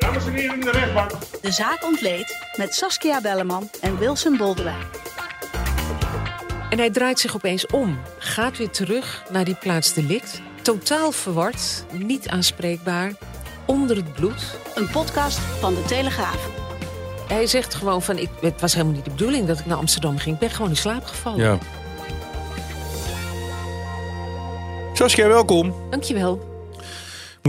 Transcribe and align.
Dames 0.00 0.26
en 0.26 0.32
heren 0.32 0.54
in 0.54 0.60
de 0.60 0.70
rechtbank. 0.70 1.10
De 1.40 1.50
zaak 1.50 1.84
ontleed 1.84 2.38
met 2.56 2.74
Saskia 2.74 3.20
Belleman 3.20 3.70
en 3.80 3.98
Wilson 3.98 4.36
Boldewijn. 4.36 4.86
En 6.70 6.78
hij 6.78 6.90
draait 6.90 7.18
zich 7.18 7.34
opeens 7.34 7.66
om, 7.66 7.98
gaat 8.18 8.56
weer 8.56 8.70
terug 8.70 9.24
naar 9.30 9.44
die 9.44 9.54
plaats 9.54 9.94
delict. 9.94 10.40
Totaal 10.62 11.12
verward, 11.12 11.84
niet 11.92 12.28
aanspreekbaar, 12.28 13.12
onder 13.66 13.96
het 13.96 14.12
bloed. 14.12 14.58
Een 14.74 14.90
podcast 14.90 15.38
van 15.38 15.74
De 15.74 15.82
Telegraaf. 15.82 16.48
Hij 17.28 17.46
zegt 17.46 17.74
gewoon 17.74 18.02
van, 18.02 18.18
ik, 18.18 18.28
het 18.40 18.60
was 18.60 18.72
helemaal 18.72 18.94
niet 18.94 19.04
de 19.04 19.10
bedoeling 19.10 19.46
dat 19.46 19.58
ik 19.58 19.66
naar 19.66 19.76
Amsterdam 19.76 20.18
ging. 20.18 20.34
Ik 20.34 20.40
ben 20.40 20.50
gewoon 20.50 20.70
in 20.70 20.76
slaap 20.76 21.04
gevallen. 21.04 21.40
Ja. 21.40 21.58
Saskia, 24.92 25.28
welkom. 25.28 25.74
Dankjewel. 25.90 26.49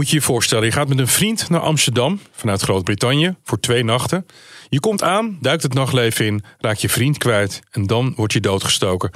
Moet 0.02 0.10
je 0.10 0.16
je 0.16 0.22
voorstellen, 0.22 0.64
je 0.64 0.72
gaat 0.72 0.88
met 0.88 0.98
een 0.98 1.08
vriend 1.08 1.48
naar 1.48 1.60
Amsterdam 1.60 2.20
vanuit 2.32 2.62
Groot-Brittannië 2.62 3.36
voor 3.42 3.60
twee 3.60 3.84
nachten. 3.84 4.26
Je 4.68 4.80
komt 4.80 5.02
aan, 5.02 5.38
duikt 5.40 5.62
het 5.62 5.74
nachtleven 5.74 6.26
in, 6.26 6.42
raakt 6.58 6.80
je 6.80 6.88
vriend 6.88 7.18
kwijt 7.18 7.60
en 7.70 7.86
dan 7.86 8.12
word 8.16 8.32
je 8.32 8.40
doodgestoken. 8.40 9.10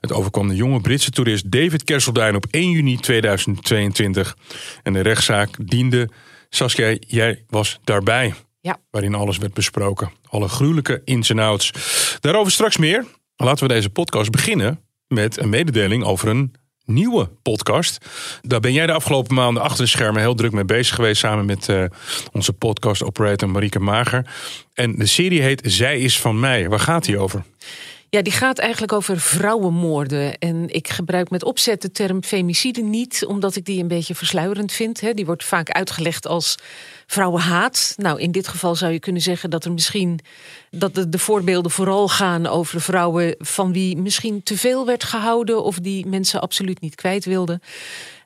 Het 0.00 0.12
overkwam 0.12 0.48
de 0.48 0.54
jonge 0.54 0.80
Britse 0.80 1.10
toerist 1.10 1.50
David 1.50 1.84
Kerselduin 1.84 2.36
op 2.36 2.46
1 2.50 2.70
juni 2.70 2.96
2022. 2.96 4.36
En 4.82 4.92
de 4.92 5.00
rechtszaak 5.00 5.56
diende. 5.68 6.08
Saskia, 6.48 6.96
jij 7.00 7.44
was 7.48 7.78
daarbij. 7.84 8.34
Ja. 8.60 8.80
Waarin 8.90 9.14
alles 9.14 9.38
werd 9.38 9.54
besproken. 9.54 10.12
Alle 10.28 10.48
gruwelijke 10.48 11.02
ins 11.04 11.30
en 11.30 11.38
outs. 11.38 11.72
Daarover 12.20 12.52
straks 12.52 12.76
meer. 12.76 13.06
Laten 13.36 13.66
we 13.66 13.74
deze 13.74 13.90
podcast 13.90 14.30
beginnen 14.30 14.80
met 15.08 15.38
een 15.38 15.48
mededeling 15.48 16.04
over 16.04 16.28
een 16.28 16.54
nieuwe 16.84 17.28
podcast. 17.42 18.06
Daar 18.42 18.60
ben 18.60 18.72
jij 18.72 18.86
de 18.86 18.92
afgelopen 18.92 19.34
maanden 19.34 19.62
achter 19.62 19.84
de 19.84 19.90
schermen 19.90 20.20
heel 20.20 20.34
druk 20.34 20.52
mee 20.52 20.64
bezig 20.64 20.94
geweest. 20.94 21.20
Samen 21.20 21.44
met 21.44 21.68
uh, 21.68 21.84
onze 22.32 22.52
podcast 22.52 23.02
operator 23.02 23.50
Marieke 23.50 23.78
Mager. 23.78 24.26
En 24.74 24.94
de 24.96 25.06
serie 25.06 25.42
heet 25.42 25.62
Zij 25.64 25.98
is 25.98 26.20
van 26.20 26.40
mij. 26.40 26.68
Waar 26.68 26.80
gaat 26.80 27.04
die 27.04 27.18
over? 27.18 27.42
Ja, 28.08 28.22
die 28.22 28.32
gaat 28.32 28.58
eigenlijk 28.58 28.92
over 28.92 29.20
vrouwenmoorden. 29.20 30.38
En 30.38 30.68
ik 30.68 30.88
gebruik 30.88 31.30
met 31.30 31.44
opzet 31.44 31.82
de 31.82 31.90
term 31.90 32.22
femicide 32.22 32.82
niet, 32.82 33.24
omdat 33.26 33.56
ik 33.56 33.64
die 33.64 33.82
een 33.82 33.88
beetje 33.88 34.14
versluierend 34.14 34.72
vind. 34.72 35.16
Die 35.16 35.26
wordt 35.26 35.44
vaak 35.44 35.70
uitgelegd 35.70 36.26
als 36.26 36.56
vrouwenhaat. 37.10 37.94
Nou, 37.96 38.20
in 38.20 38.32
dit 38.32 38.48
geval 38.48 38.74
zou 38.74 38.92
je 38.92 38.98
kunnen 38.98 39.22
zeggen 39.22 39.50
dat 39.50 39.64
er 39.64 39.72
misschien 39.72 40.20
dat 40.70 40.94
de, 40.94 41.08
de 41.08 41.18
voorbeelden 41.18 41.70
vooral 41.70 42.08
gaan 42.08 42.46
over 42.46 42.80
vrouwen 42.80 43.34
van 43.38 43.72
wie 43.72 43.96
misschien 43.96 44.42
te 44.42 44.56
veel 44.56 44.86
werd 44.86 45.04
gehouden 45.04 45.62
of 45.64 45.78
die 45.78 46.06
mensen 46.06 46.40
absoluut 46.40 46.80
niet 46.80 46.94
kwijt 46.94 47.24
wilden. 47.24 47.62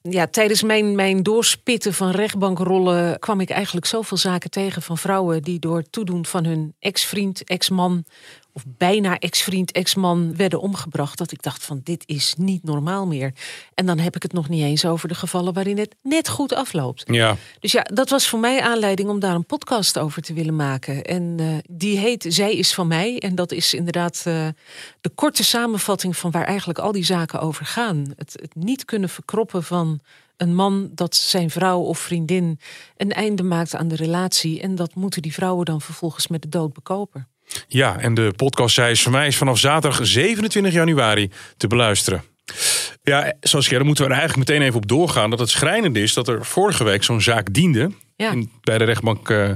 Ja, 0.03 0.27
tijdens 0.27 0.63
mijn, 0.63 0.95
mijn 0.95 1.23
doorspitten 1.23 1.95
van 1.95 2.11
rechtbankrollen 2.11 3.19
kwam 3.19 3.41
ik 3.41 3.51
eigenlijk 3.51 3.87
zoveel 3.87 4.17
zaken 4.17 4.51
tegen 4.51 4.83
van 4.83 4.99
vrouwen 4.99 5.43
die 5.43 5.59
door 5.59 5.83
toedoen 5.91 6.27
van 6.27 6.45
hun 6.45 6.75
ex-vriend, 6.79 7.45
ex-man 7.45 8.05
of 8.57 8.65
bijna 8.67 9.19
ex-vriend, 9.19 9.73
ex-man 9.73 10.37
werden 10.37 10.61
omgebracht. 10.61 11.19
Dat 11.19 11.33
ik 11.33 11.43
dacht 11.43 11.65
van 11.65 11.81
dit 11.85 12.03
is 12.07 12.35
niet 12.39 12.63
normaal 12.63 13.07
meer. 13.07 13.33
En 13.75 13.87
dan 13.87 13.99
heb 13.99 14.17
ik 14.17 14.23
het 14.23 14.33
nog 14.33 14.49
niet 14.49 14.63
eens 14.63 14.85
over 14.85 15.09
de 15.09 15.15
gevallen 15.15 15.53
waarin 15.53 15.79
het 15.79 15.95
net 16.03 16.29
goed 16.29 16.53
afloopt. 16.53 17.03
Ja. 17.07 17.37
Dus 17.61 17.73
ja, 17.73 17.83
dat 17.83 18.11
was 18.11 18.29
voor 18.29 18.39
mij 18.39 18.61
aanleiding 18.61 19.09
om 19.09 19.21
daar 19.21 19.35
een 19.35 19.47
podcast 19.47 19.99
over 19.99 20.23
te 20.23 20.33
willen 20.33 20.57
maken. 20.57 21.05
En 21.05 21.37
uh, 21.41 21.57
die 21.71 21.99
heet 21.99 22.25
Zij 22.29 22.57
is 22.57 22.75
van 22.75 22.87
mij. 22.87 23.19
En 23.19 23.35
dat 23.35 23.53
is 23.53 23.75
inderdaad 23.75 24.25
uh, 24.29 24.49
de 25.01 25.11
korte 25.15 25.45
samenvatting 25.45 26.17
van 26.17 26.31
waar 26.31 26.45
eigenlijk 26.45 26.79
al 26.79 26.93
die 26.93 27.05
zaken 27.05 27.41
over 27.41 27.67
gaan. 27.67 28.13
Het, 28.17 28.39
het 28.41 28.55
niet 28.55 28.85
kunnen 28.85 29.09
verkroppen 29.09 29.63
van 29.63 30.01
een 30.37 30.55
man 30.55 30.91
dat 30.95 31.17
zijn 31.17 31.51
vrouw 31.51 31.81
of 31.81 31.99
vriendin 31.99 32.59
een 32.97 33.13
einde 33.13 33.43
maakt 33.43 33.75
aan 33.75 33.89
de 33.89 33.97
relatie. 33.97 34.61
En 34.61 34.75
dat 34.75 34.95
moeten 34.95 35.23
die 35.23 35.33
vrouwen 35.33 35.65
dan 35.65 35.81
vervolgens 35.81 36.29
met 36.29 36.43
de 36.43 36.49
dood 36.49 36.73
bekopen. 36.73 37.29
Ja, 37.69 37.99
en 37.99 38.15
de 38.15 38.33
podcast 38.37 38.75
Zij 38.75 38.91
is 38.91 39.03
van 39.03 39.13
mij 39.13 39.27
is 39.27 39.37
vanaf 39.37 39.59
zaterdag 39.59 40.07
27 40.07 40.73
januari 40.73 41.31
te 41.57 41.67
beluisteren. 41.67 42.23
Ja, 43.03 43.33
zoals 43.41 43.69
daar 43.69 43.85
moeten 43.85 44.05
we 44.05 44.11
er 44.11 44.19
eigenlijk 44.19 44.49
meteen 44.49 44.67
even 44.67 44.81
op 44.81 44.89
doorgaan. 44.89 45.31
Dat 45.31 45.39
het 45.39 45.51
schrijnend 45.51 45.97
is 45.97 46.15
dat 46.15 46.29
er 46.29 46.45
vorige 46.45 46.85
week 46.85 47.03
zo'n 47.03 47.21
zaak 47.21 47.53
diende. 47.53 47.91
Ja. 48.17 48.31
In, 48.31 48.51
bij 48.61 48.79
de 48.79 48.85
rechtbank 48.85 49.29
uh, 49.29 49.51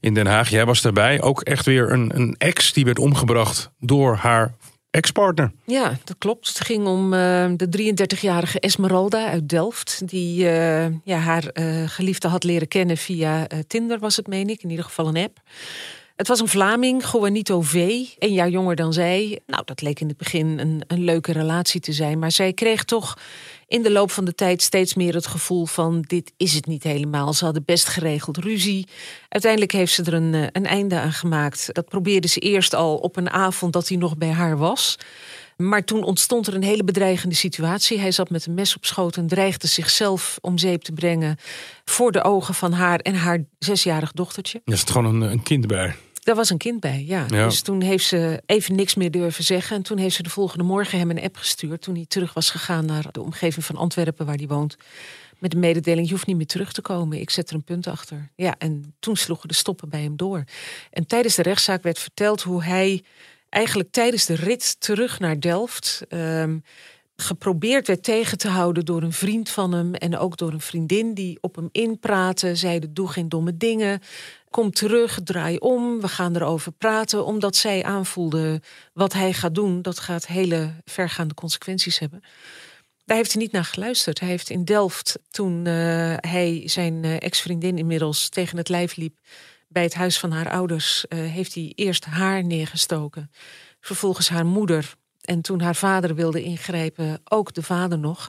in 0.00 0.14
Den 0.14 0.26
Haag. 0.26 0.50
Jij 0.50 0.64
was 0.64 0.80
daarbij. 0.80 1.22
Ook 1.22 1.40
echt 1.40 1.66
weer 1.66 1.92
een, 1.92 2.10
een 2.14 2.34
ex 2.38 2.72
die 2.72 2.84
werd 2.84 2.98
omgebracht 2.98 3.70
door 3.78 4.16
haar 4.16 4.54
ex-partner. 4.90 5.52
Ja, 5.66 5.98
dat 6.04 6.16
klopt. 6.18 6.48
Het 6.48 6.60
ging 6.60 6.86
om 6.86 7.04
uh, 7.04 7.50
de 7.56 7.92
33-jarige 7.92 8.60
Esmeralda 8.60 9.26
uit 9.26 9.48
Delft. 9.48 10.02
Die 10.08 10.44
uh, 10.44 10.86
ja, 11.04 11.18
haar 11.18 11.44
geliefde 11.86 12.28
had 12.28 12.44
leren 12.44 12.68
kennen 12.68 12.96
via 12.96 13.46
Tinder, 13.66 13.98
was 13.98 14.16
het, 14.16 14.26
meen 14.26 14.48
ik. 14.48 14.62
In 14.62 14.70
ieder 14.70 14.84
geval 14.84 15.08
een 15.08 15.16
app. 15.16 15.40
Het 16.20 16.28
was 16.28 16.40
een 16.40 16.48
Vlaming, 16.48 17.10
Juanito 17.12 17.60
V, 17.60 17.74
een 18.18 18.32
jaar 18.32 18.48
jonger 18.48 18.76
dan 18.76 18.92
zij. 18.92 19.40
Nou, 19.46 19.62
dat 19.64 19.82
leek 19.82 20.00
in 20.00 20.08
het 20.08 20.16
begin 20.16 20.58
een, 20.58 20.82
een 20.86 21.04
leuke 21.04 21.32
relatie 21.32 21.80
te 21.80 21.92
zijn. 21.92 22.18
Maar 22.18 22.32
zij 22.32 22.52
kreeg 22.52 22.84
toch 22.84 23.18
in 23.68 23.82
de 23.82 23.90
loop 23.90 24.10
van 24.10 24.24
de 24.24 24.34
tijd 24.34 24.62
steeds 24.62 24.94
meer 24.94 25.14
het 25.14 25.26
gevoel 25.26 25.66
van... 25.66 26.04
dit 26.06 26.32
is 26.36 26.54
het 26.54 26.66
niet 26.66 26.82
helemaal. 26.82 27.32
Ze 27.32 27.44
hadden 27.44 27.62
best 27.64 27.88
geregeld 27.88 28.36
ruzie. 28.36 28.86
Uiteindelijk 29.28 29.72
heeft 29.72 29.92
ze 29.92 30.02
er 30.02 30.14
een, 30.14 30.48
een 30.52 30.66
einde 30.66 30.98
aan 30.98 31.12
gemaakt. 31.12 31.68
Dat 31.72 31.88
probeerde 31.88 32.28
ze 32.28 32.40
eerst 32.40 32.74
al 32.74 32.96
op 32.96 33.16
een 33.16 33.30
avond 33.30 33.72
dat 33.72 33.88
hij 33.88 33.96
nog 33.96 34.16
bij 34.16 34.32
haar 34.32 34.56
was... 34.56 34.98
Maar 35.56 35.84
toen 35.84 36.02
ontstond 36.02 36.46
er 36.46 36.54
een 36.54 36.62
hele 36.62 36.84
bedreigende 36.84 37.34
situatie. 37.34 37.98
Hij 37.98 38.12
zat 38.12 38.30
met 38.30 38.46
een 38.46 38.54
mes 38.54 38.76
op 38.76 38.84
schoot 38.84 39.16
en 39.16 39.26
dreigde 39.26 39.66
zichzelf 39.66 40.38
om 40.40 40.58
zeep 40.58 40.82
te 40.82 40.92
brengen... 40.92 41.36
voor 41.84 42.12
de 42.12 42.22
ogen 42.22 42.54
van 42.54 42.72
haar 42.72 42.98
en 42.98 43.14
haar 43.14 43.44
zesjarig 43.58 44.12
dochtertje. 44.12 44.60
Er 44.64 44.76
zit 44.76 44.90
gewoon 44.90 45.14
een, 45.14 45.30
een 45.30 45.42
kind. 45.42 45.66
Daar 46.30 46.38
was 46.38 46.50
een 46.50 46.58
kind 46.58 46.80
bij, 46.80 47.04
ja. 47.06 47.26
Ja. 47.28 47.44
Dus 47.44 47.60
toen 47.60 47.80
heeft 47.80 48.04
ze 48.04 48.42
even 48.46 48.74
niks 48.74 48.94
meer 48.94 49.10
durven 49.10 49.44
zeggen. 49.44 49.76
En 49.76 49.82
toen 49.82 49.98
heeft 49.98 50.14
ze 50.14 50.22
de 50.22 50.30
volgende 50.30 50.64
morgen 50.64 50.98
hem 50.98 51.10
een 51.10 51.22
app 51.22 51.36
gestuurd. 51.36 51.82
Toen 51.82 51.94
hij 51.94 52.04
terug 52.08 52.34
was 52.34 52.50
gegaan 52.50 52.84
naar 52.84 53.06
de 53.10 53.20
omgeving 53.20 53.64
van 53.64 53.76
Antwerpen 53.76 54.26
waar 54.26 54.36
hij 54.36 54.46
woont. 54.46 54.76
Met 55.38 55.50
de 55.50 55.56
mededeling, 55.56 56.06
je 56.06 56.12
hoeft 56.12 56.26
niet 56.26 56.36
meer 56.36 56.46
terug 56.46 56.72
te 56.72 56.82
komen. 56.82 57.20
Ik 57.20 57.30
zet 57.30 57.48
er 57.48 57.54
een 57.54 57.62
punt 57.62 57.86
achter. 57.86 58.30
Ja, 58.36 58.54
en 58.58 58.94
toen 58.98 59.16
sloegen 59.16 59.48
de 59.48 59.54
stoppen 59.54 59.88
bij 59.88 60.02
hem 60.02 60.16
door. 60.16 60.44
En 60.90 61.06
tijdens 61.06 61.34
de 61.34 61.42
rechtszaak 61.42 61.82
werd 61.82 61.98
verteld 61.98 62.42
hoe 62.42 62.62
hij 62.62 63.02
eigenlijk 63.48 63.90
tijdens 63.90 64.26
de 64.26 64.34
rit 64.34 64.80
terug 64.80 65.18
naar 65.18 65.40
Delft... 65.40 66.02
Um, 66.08 66.62
geprobeerd 67.16 67.86
werd 67.86 68.02
tegen 68.02 68.38
te 68.38 68.48
houden 68.48 68.84
door 68.84 69.02
een 69.02 69.12
vriend 69.12 69.50
van 69.50 69.72
hem... 69.72 69.94
en 69.94 70.18
ook 70.18 70.36
door 70.36 70.52
een 70.52 70.60
vriendin 70.60 71.14
die 71.14 71.38
op 71.40 71.56
hem 71.56 71.68
inpraten. 71.72 72.56
Zeiden, 72.56 72.94
doe 72.94 73.08
geen 73.08 73.28
domme 73.28 73.56
dingen. 73.56 74.00
Kom 74.50 74.70
terug, 74.70 75.18
draai 75.24 75.56
om, 75.56 76.00
we 76.00 76.08
gaan 76.08 76.36
erover 76.36 76.72
praten. 76.72 77.24
Omdat 77.24 77.56
zij 77.56 77.84
aanvoelde 77.84 78.62
wat 78.92 79.12
hij 79.12 79.32
gaat 79.32 79.54
doen... 79.54 79.82
dat 79.82 79.98
gaat 79.98 80.26
hele 80.26 80.72
vergaande 80.84 81.34
consequenties 81.34 81.98
hebben. 81.98 82.22
Daar 83.04 83.16
heeft 83.16 83.32
hij 83.32 83.42
niet 83.42 83.52
naar 83.52 83.64
geluisterd. 83.64 84.20
Hij 84.20 84.28
heeft 84.28 84.50
in 84.50 84.64
Delft, 84.64 85.18
toen 85.30 85.64
uh, 85.66 86.14
hij 86.16 86.62
zijn 86.64 87.04
uh, 87.04 87.22
ex-vriendin 87.22 87.78
inmiddels 87.78 88.28
tegen 88.28 88.56
het 88.56 88.68
lijf 88.68 88.96
liep... 88.96 89.18
bij 89.68 89.82
het 89.82 89.94
huis 89.94 90.18
van 90.18 90.32
haar 90.32 90.50
ouders, 90.50 91.04
uh, 91.08 91.18
heeft 91.30 91.54
hij 91.54 91.72
eerst 91.74 92.04
haar 92.04 92.44
neergestoken. 92.44 93.30
Vervolgens 93.80 94.28
haar 94.28 94.46
moeder. 94.46 94.94
En 95.20 95.40
toen 95.40 95.60
haar 95.60 95.76
vader 95.76 96.14
wilde 96.14 96.42
ingrijpen, 96.42 97.20
ook 97.24 97.54
de 97.54 97.62
vader 97.62 97.98
nog. 97.98 98.28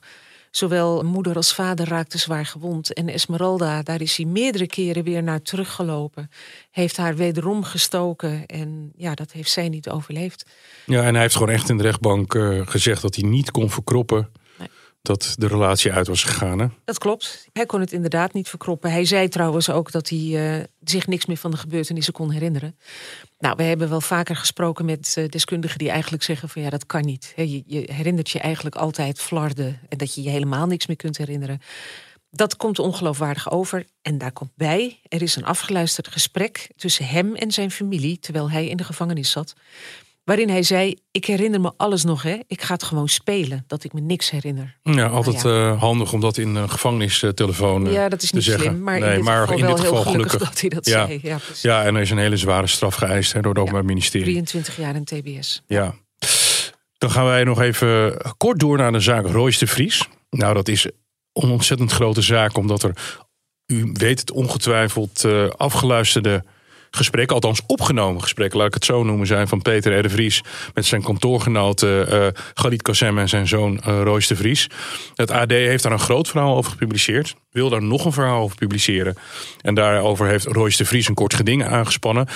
Zowel 0.51 1.03
moeder 1.03 1.35
als 1.35 1.53
vader 1.53 1.87
raakten 1.87 2.19
zwaar 2.19 2.45
gewond. 2.45 2.93
En 2.93 3.07
Esmeralda, 3.07 3.81
daar 3.83 4.01
is 4.01 4.17
hij 4.17 4.25
meerdere 4.25 4.67
keren 4.67 5.03
weer 5.03 5.23
naar 5.23 5.41
teruggelopen. 5.41 6.29
Heeft 6.71 6.97
haar 6.97 7.15
wederom 7.15 7.63
gestoken. 7.63 8.45
En 8.45 8.91
ja, 8.95 9.13
dat 9.13 9.31
heeft 9.31 9.51
zij 9.51 9.69
niet 9.69 9.89
overleefd. 9.89 10.45
Ja, 10.85 11.03
en 11.03 11.13
hij 11.13 11.21
heeft 11.21 11.35
gewoon 11.35 11.53
echt 11.53 11.69
in 11.69 11.77
de 11.77 11.83
rechtbank 11.83 12.33
uh, 12.33 12.67
gezegd 12.67 13.01
dat 13.01 13.15
hij 13.15 13.29
niet 13.29 13.51
kon 13.51 13.69
verkroppen. 13.69 14.29
Dat 15.01 15.35
de 15.37 15.47
relatie 15.47 15.91
uit 15.91 16.07
was 16.07 16.23
gegaan. 16.23 16.59
Hè? 16.59 16.67
Dat 16.85 16.97
klopt. 16.97 17.47
Hij 17.53 17.65
kon 17.65 17.79
het 17.79 17.91
inderdaad 17.91 18.33
niet 18.33 18.49
verkroppen. 18.49 18.91
Hij 18.91 19.05
zei 19.05 19.27
trouwens 19.27 19.69
ook 19.69 19.91
dat 19.91 20.09
hij 20.09 20.19
uh, 20.19 20.63
zich 20.83 21.07
niks 21.07 21.25
meer 21.25 21.37
van 21.37 21.51
de 21.51 21.57
gebeurtenissen 21.57 22.13
kon 22.13 22.31
herinneren. 22.31 22.77
Nou, 23.39 23.55
we 23.55 23.63
hebben 23.63 23.89
wel 23.89 24.01
vaker 24.01 24.35
gesproken 24.35 24.85
met 24.85 25.15
uh, 25.17 25.27
deskundigen 25.27 25.77
die 25.77 25.89
eigenlijk 25.89 26.23
zeggen 26.23 26.49
van 26.49 26.61
ja, 26.61 26.69
dat 26.69 26.85
kan 26.85 27.05
niet. 27.05 27.33
Je, 27.35 27.63
je, 27.65 27.93
herinnert 27.93 28.29
je 28.29 28.39
eigenlijk 28.39 28.75
altijd 28.75 29.19
flarden 29.19 29.79
en 29.89 29.97
dat 29.97 30.15
je 30.15 30.21
je 30.21 30.29
helemaal 30.29 30.65
niks 30.65 30.87
meer 30.87 30.97
kunt 30.97 31.17
herinneren. 31.17 31.61
Dat 32.29 32.55
komt 32.55 32.79
ongeloofwaardig 32.79 33.51
over. 33.51 33.85
En 34.01 34.17
daar 34.17 34.31
komt 34.31 34.51
bij, 34.55 34.99
er 35.07 35.21
is 35.21 35.35
een 35.35 35.45
afgeluisterd 35.45 36.07
gesprek 36.07 36.69
tussen 36.75 37.07
hem 37.07 37.35
en 37.35 37.51
zijn 37.51 37.71
familie 37.71 38.19
terwijl 38.19 38.51
hij 38.51 38.67
in 38.67 38.77
de 38.77 38.83
gevangenis 38.83 39.31
zat. 39.31 39.53
Waarin 40.23 40.49
hij 40.49 40.63
zei: 40.63 40.95
Ik 41.11 41.25
herinner 41.25 41.61
me 41.61 41.71
alles 41.77 42.03
nog, 42.03 42.23
hè? 42.23 42.37
Ik 42.47 42.61
ga 42.61 42.73
het 42.73 42.83
gewoon 42.83 43.07
spelen, 43.09 43.63
dat 43.67 43.83
ik 43.83 43.93
me 43.93 44.01
niks 44.01 44.29
herinner. 44.29 44.77
Ja, 44.83 45.07
altijd 45.07 45.43
Nou 45.43 45.73
eh, 45.73 45.79
handig 45.79 46.13
om 46.13 46.19
dat 46.19 46.37
in 46.37 46.55
een 46.55 46.69
gevangenistelefoon 46.69 47.87
eh, 47.87 47.93
ja, 47.93 48.09
dat 48.09 48.21
is 48.21 48.29
te 48.29 48.35
niet 48.35 48.43
zeggen. 48.45 48.63
slim, 48.63 48.83
maar 48.83 48.99
nee, 48.99 49.09
in 49.09 49.15
dit 49.15 49.23
maar 49.23 49.47
geval 49.47 49.57
in 49.57 49.65
dit 49.65 49.79
geval 49.79 50.01
gelukkig, 50.01 50.31
gelukkig. 50.31 50.49
dat 50.49 50.61
hij 50.61 50.69
dat 50.69 50.85
Ja. 50.85 51.05
zei. 51.05 51.19
Ja. 51.23 51.37
Ja, 51.61 51.83
en 51.85 51.95
er 51.95 52.01
is 52.01 52.09
een 52.09 52.17
hele 52.17 52.37
zware 52.37 52.67
straf 52.67 52.95
geëist 52.95 53.33
hè, 53.33 53.41
door 53.41 53.51
het 53.51 53.59
Openbaar 53.61 53.85
Ministerie. 53.85 54.25
23 54.25 54.77
jaar 54.77 54.95
in 54.95 55.03
TBS. 55.03 55.61
Ja. 55.67 55.95
Dan 56.97 57.11
gaan 57.11 57.25
wij 57.25 57.43
nog 57.43 57.61
even 57.61 58.17
kort 58.37 58.59
door 58.59 58.77
naar 58.77 58.91
de 58.91 58.99
zaak 58.99 59.25
Royce 59.25 59.59
de 59.59 59.67
Vries. 59.67 60.07
Nou, 60.29 60.53
dat 60.53 60.67
is 60.67 60.85
een 61.33 61.49
ontzettend 61.49 61.91
grote 61.91 62.21
zaak, 62.21 62.57
omdat 62.57 62.83
er, 62.83 62.93
u 63.65 63.89
weet 63.93 64.19
het 64.19 64.31
ongetwijfeld, 64.31 65.23
eh, 65.25 65.47
afgeluisterde 65.47 66.43
gesprekken, 66.91 67.35
althans 67.35 67.61
opgenomen 67.67 68.21
gesprekken, 68.21 68.57
laat 68.57 68.67
ik 68.67 68.73
het 68.73 68.85
zo 68.85 69.03
noemen, 69.03 69.27
zijn 69.27 69.47
van 69.47 69.61
Peter 69.61 70.05
R. 70.05 70.09
Vries 70.09 70.43
met 70.73 70.85
zijn 70.85 71.03
kantoorgenoten 71.03 72.09
eh 72.11 72.27
Galit 72.53 72.81
Kassem 72.81 73.17
en 73.17 73.29
zijn 73.29 73.47
zoon 73.47 73.79
eh 73.79 74.01
Royce 74.01 74.27
de 74.27 74.35
Vries. 74.35 74.69
Het 75.15 75.31
AD 75.31 75.51
heeft 75.51 75.83
daar 75.83 75.91
een 75.91 75.99
groot 75.99 76.27
verhaal 76.27 76.55
over 76.55 76.71
gepubliceerd, 76.71 77.35
wil 77.51 77.69
daar 77.69 77.83
nog 77.83 78.05
een 78.05 78.11
verhaal 78.11 78.41
over 78.41 78.57
publiceren. 78.57 79.15
En 79.61 79.75
daarover 79.75 80.27
heeft 80.27 80.45
Royce 80.45 80.77
de 80.77 80.85
Vries 80.85 81.07
een 81.07 81.13
kort 81.13 81.33
geding 81.33 81.65
aangespannen. 81.65 82.27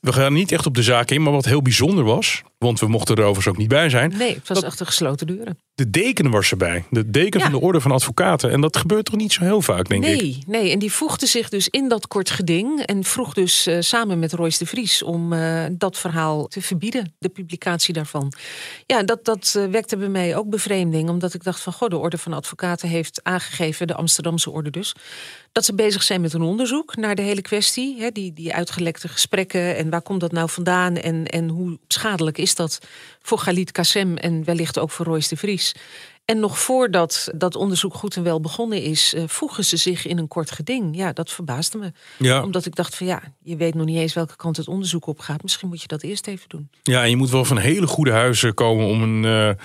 We 0.00 0.12
gaan 0.12 0.32
niet 0.32 0.52
echt 0.52 0.66
op 0.66 0.74
de 0.74 0.82
zaak 0.82 1.10
in, 1.10 1.22
maar 1.22 1.32
wat 1.32 1.44
heel 1.44 1.62
bijzonder 1.62 2.04
was, 2.04 2.42
want 2.64 2.80
we 2.80 2.86
mochten 2.86 3.14
er 3.16 3.22
overigens 3.22 3.46
ook 3.46 3.56
niet 3.56 3.68
bij 3.68 3.88
zijn. 3.88 4.14
Nee, 4.16 4.34
het 4.34 4.48
was 4.48 4.56
Dat- 4.60 4.66
achter 4.70 4.86
gesloten 4.86 5.26
deuren. 5.26 5.58
De 5.74 5.90
deken 5.90 6.30
was 6.30 6.50
erbij. 6.50 6.84
De 6.90 7.10
deken 7.10 7.38
Ja. 7.40 7.50
van 7.50 7.54
de 7.60 7.66
Orde 7.66 7.80
van 7.80 7.90
Advocaten. 7.90 8.50
En 8.50 8.60
dat 8.60 8.76
gebeurt 8.76 9.04
toch 9.04 9.16
niet 9.16 9.32
zo 9.32 9.42
heel 9.42 9.62
vaak, 9.62 9.88
denk 9.88 10.04
ik. 10.04 10.20
Nee, 10.20 10.38
nee, 10.46 10.70
en 10.72 10.78
die 10.78 10.92
voegde 10.92 11.26
zich 11.26 11.48
dus 11.48 11.68
in 11.68 11.88
dat 11.88 12.06
kort 12.08 12.30
geding 12.30 12.80
en 12.80 13.04
vroeg 13.04 13.34
dus 13.34 13.66
eh, 13.66 13.76
samen 13.80 14.18
met 14.18 14.32
Royce 14.32 14.58
de 14.58 14.66
Vries 14.66 15.02
om 15.02 15.32
eh, 15.32 15.64
dat 15.72 15.98
verhaal 15.98 16.46
te 16.46 16.62
verbieden, 16.62 17.14
de 17.18 17.28
publicatie 17.28 17.94
daarvan. 17.94 18.32
Ja, 18.86 19.02
dat, 19.02 19.24
dat 19.24 19.54
eh, 19.56 19.64
wekte 19.64 19.96
bij 19.96 20.08
mij 20.08 20.36
ook 20.36 20.48
bevreemding, 20.50 21.08
omdat 21.08 21.34
ik 21.34 21.44
dacht 21.44 21.60
van 21.60 21.72
goh, 21.72 21.88
de 21.88 21.96
Orde 21.98 22.18
van 22.18 22.32
Advocaten 22.32 22.88
heeft 22.88 23.20
aangegeven, 23.22 23.86
de 23.86 23.94
Amsterdamse 23.94 24.50
Orde 24.50 24.70
dus, 24.70 24.94
dat 25.52 25.64
ze 25.64 25.74
bezig 25.74 26.02
zijn 26.02 26.20
met 26.20 26.32
een 26.32 26.42
onderzoek 26.42 26.96
naar 26.96 27.14
de 27.14 27.22
hele 27.22 27.42
kwestie. 27.42 28.00
Hè, 28.00 28.10
die, 28.10 28.32
die 28.32 28.54
uitgelekte 28.54 29.08
gesprekken 29.08 29.76
en 29.76 29.90
waar 29.90 30.02
komt 30.02 30.20
dat 30.20 30.32
nou 30.32 30.48
vandaan 30.50 30.96
en, 30.96 31.26
en 31.26 31.48
hoe 31.48 31.78
schadelijk 31.88 32.38
is 32.38 32.49
dat 32.56 32.78
voor 33.22 33.38
Galit 33.38 33.72
Kassem 33.72 34.16
en 34.16 34.44
wellicht 34.44 34.78
ook 34.78 34.90
voor 34.90 35.06
Royce 35.06 35.28
de 35.28 35.36
Vries. 35.36 35.74
En 36.30 36.40
nog 36.40 36.58
voordat 36.58 37.28
dat 37.34 37.56
onderzoek 37.56 37.94
goed 37.94 38.16
en 38.16 38.22
wel 38.22 38.40
begonnen 38.40 38.82
is, 38.82 39.14
eh, 39.14 39.22
voegen 39.26 39.64
ze 39.64 39.76
zich 39.76 40.06
in 40.06 40.18
een 40.18 40.28
kort 40.28 40.50
geding. 40.50 40.96
Ja, 40.96 41.12
dat 41.12 41.30
verbaasde 41.30 41.78
me. 41.78 41.92
Ja. 42.18 42.42
Omdat 42.42 42.66
ik 42.66 42.74
dacht 42.74 42.96
van 42.96 43.06
ja, 43.06 43.22
je 43.42 43.56
weet 43.56 43.74
nog 43.74 43.86
niet 43.86 43.96
eens 43.96 44.14
welke 44.14 44.36
kant 44.36 44.56
het 44.56 44.68
onderzoek 44.68 45.06
op 45.06 45.18
gaat. 45.18 45.42
Misschien 45.42 45.68
moet 45.68 45.80
je 45.80 45.86
dat 45.86 46.02
eerst 46.02 46.26
even 46.26 46.48
doen. 46.48 46.70
ja, 46.82 47.02
en 47.02 47.10
je 47.10 47.16
moet 47.16 47.30
wel 47.30 47.44
van 47.44 47.58
hele 47.58 47.86
goede 47.86 48.10
huizen 48.10 48.54
komen 48.54 48.86
om 48.86 49.02
een, 49.02 49.24
eh, 49.24 49.64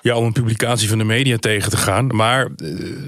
ja, 0.00 0.16
om 0.16 0.24
een 0.24 0.32
publicatie 0.32 0.88
van 0.88 0.98
de 0.98 1.04
media 1.04 1.36
tegen 1.36 1.70
te 1.70 1.76
gaan. 1.76 2.06
Maar 2.06 2.44
eh, 2.44 2.50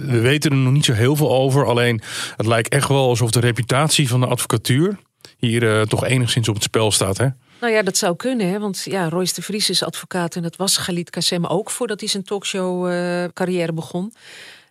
we 0.06 0.20
weten 0.20 0.50
er 0.50 0.56
nog 0.56 0.72
niet 0.72 0.84
zo 0.84 0.92
heel 0.92 1.16
veel 1.16 1.34
over. 1.34 1.66
Alleen 1.66 2.00
het 2.36 2.46
lijkt 2.46 2.68
echt 2.68 2.88
wel 2.88 3.08
alsof 3.08 3.30
de 3.30 3.40
reputatie 3.40 4.08
van 4.08 4.20
de 4.20 4.26
advocatuur 4.26 4.98
hier 5.38 5.86
toch 5.86 6.04
enigszins 6.04 6.48
op 6.48 6.54
het 6.54 6.64
spel 6.64 6.90
staat. 6.90 7.16
Hè? 7.16 7.28
Nou 7.64 7.76
ja, 7.76 7.82
dat 7.82 7.96
zou 7.96 8.16
kunnen, 8.16 8.48
hè? 8.48 8.58
want 8.58 8.82
ja, 8.82 9.08
Royce 9.08 9.34
de 9.34 9.42
Vries 9.42 9.70
is 9.70 9.82
advocaat 9.82 10.36
en 10.36 10.42
dat 10.42 10.56
was 10.56 10.76
Galit 10.76 11.10
Kassem 11.10 11.46
ook 11.46 11.70
voordat 11.70 12.00
hij 12.00 12.08
zijn 12.08 12.22
talkshow-carrière 12.22 13.72
begon. 13.72 14.14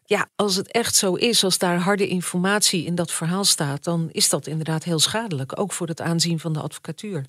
Ja, 0.06 0.30
als 0.36 0.56
het 0.56 0.72
echt 0.72 0.96
zo 0.96 1.14
is, 1.14 1.44
als 1.44 1.58
daar 1.58 1.78
harde 1.78 2.08
informatie 2.08 2.86
in 2.86 2.96
dat 2.96 3.12
verhaal 3.12 3.44
staat, 3.44 3.84
dan 3.84 4.10
is 4.12 4.30
dat 4.30 4.48
inderdaad 4.48 4.84
heel 4.84 5.00
schadelijk, 5.00 5.60
ook 5.60 5.74
voor 5.74 5.88
het 5.88 6.02
aanzien 6.02 6.40
van 6.40 6.54
de 6.54 6.60
advocatuur. 6.60 7.26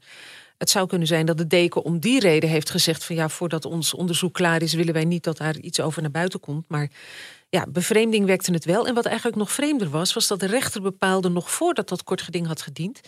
Het 0.59 0.71
zou 0.71 0.87
kunnen 0.87 1.07
zijn 1.07 1.27
dat 1.27 1.39
de 1.39 1.47
deken 1.47 1.83
om 1.85 1.99
die 1.99 2.21
reden 2.21 2.51
heeft 2.51 2.71
gezegd 2.71 3.05
van 3.05 3.17
ja, 3.17 3.29
voordat 3.29 3.65
ons 3.65 3.95
onderzoek 3.95 4.35
klaar 4.35 4.63
is, 4.63 4.73
willen 4.75 4.95
wij 4.95 5.05
niet 5.05 5.25
dat 5.25 5.37
daar 5.37 5.57
iets 5.57 5.81
over 5.81 6.03
naar 6.03 6.11
buiten 6.11 6.41
komt. 6.41 6.65
Maar 6.69 6.91
ja, 7.49 7.67
bevreemding 7.69 8.27
wekte 8.27 8.53
het 8.53 8.65
wel. 8.65 8.87
En 8.87 8.95
wat 8.95 9.07
eigenlijk 9.07 9.37
nog 9.37 9.53
vreemder 9.53 9.91
was, 9.91 10.13
was 10.13 10.27
dat 10.27 10.41
de 10.41 10.47
rechter 10.47 10.83
bepaalde 10.83 11.29
nog 11.29 11.51
voordat 11.51 11.89
dat 11.89 12.05
kort 12.05 12.23
geding 12.23 12.47
had 12.47 12.63
gediend, 12.63 13.01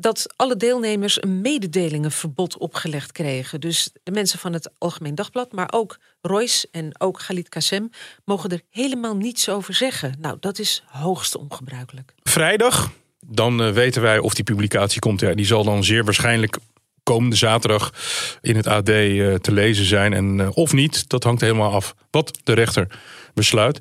dat 0.00 0.26
alle 0.36 0.56
deelnemers 0.56 1.22
een 1.22 1.40
mededelingenverbod 1.40 2.58
opgelegd 2.58 3.12
kregen. 3.12 3.60
Dus 3.60 3.90
de 4.02 4.10
mensen 4.10 4.38
van 4.38 4.52
het 4.52 4.70
Algemeen 4.78 5.14
Dagblad, 5.14 5.52
maar 5.52 5.68
ook 5.72 5.98
Royce 6.20 6.68
en 6.70 7.00
ook 7.00 7.20
Galit 7.20 7.48
Kassem, 7.48 7.90
mogen 8.24 8.50
er 8.50 8.60
helemaal 8.70 9.16
niets 9.16 9.48
over 9.48 9.74
zeggen. 9.74 10.14
Nou, 10.18 10.36
dat 10.40 10.58
is 10.58 10.82
hoogst 10.86 11.36
ongebruikelijk. 11.36 12.14
Vrijdag, 12.22 12.90
dan 13.26 13.62
eh, 13.62 13.70
weten 13.70 14.02
wij 14.02 14.18
of 14.18 14.34
die 14.34 14.44
publicatie 14.44 15.00
komt. 15.00 15.20
Ja, 15.20 15.34
die 15.34 15.46
zal 15.46 15.64
dan 15.64 15.84
zeer 15.84 16.04
waarschijnlijk 16.04 16.58
komende 17.02 17.36
zaterdag 17.36 17.92
in 18.40 18.56
het 18.56 18.66
AD 18.66 18.88
eh, 18.88 19.34
te 19.34 19.52
lezen 19.52 19.84
zijn. 19.84 20.12
En 20.12 20.40
eh, 20.40 20.48
of 20.54 20.72
niet, 20.72 21.08
dat 21.08 21.24
hangt 21.24 21.40
helemaal 21.40 21.72
af 21.72 21.94
wat 22.10 22.38
de 22.44 22.52
rechter 22.52 22.86
besluit. 23.34 23.80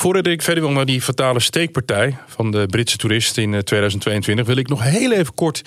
Voordat 0.00 0.26
ik 0.26 0.42
verder 0.42 0.62
wil 0.62 0.72
naar 0.72 0.86
die 0.86 1.02
fatale 1.02 1.40
steekpartij 1.40 2.16
van 2.26 2.50
de 2.50 2.66
Britse 2.66 2.96
toerist 2.96 3.36
in 3.36 3.54
eh, 3.54 3.60
2022, 3.60 4.46
wil 4.46 4.56
ik 4.56 4.68
nog 4.68 4.82
heel 4.82 5.12
even 5.12 5.34
kort 5.34 5.62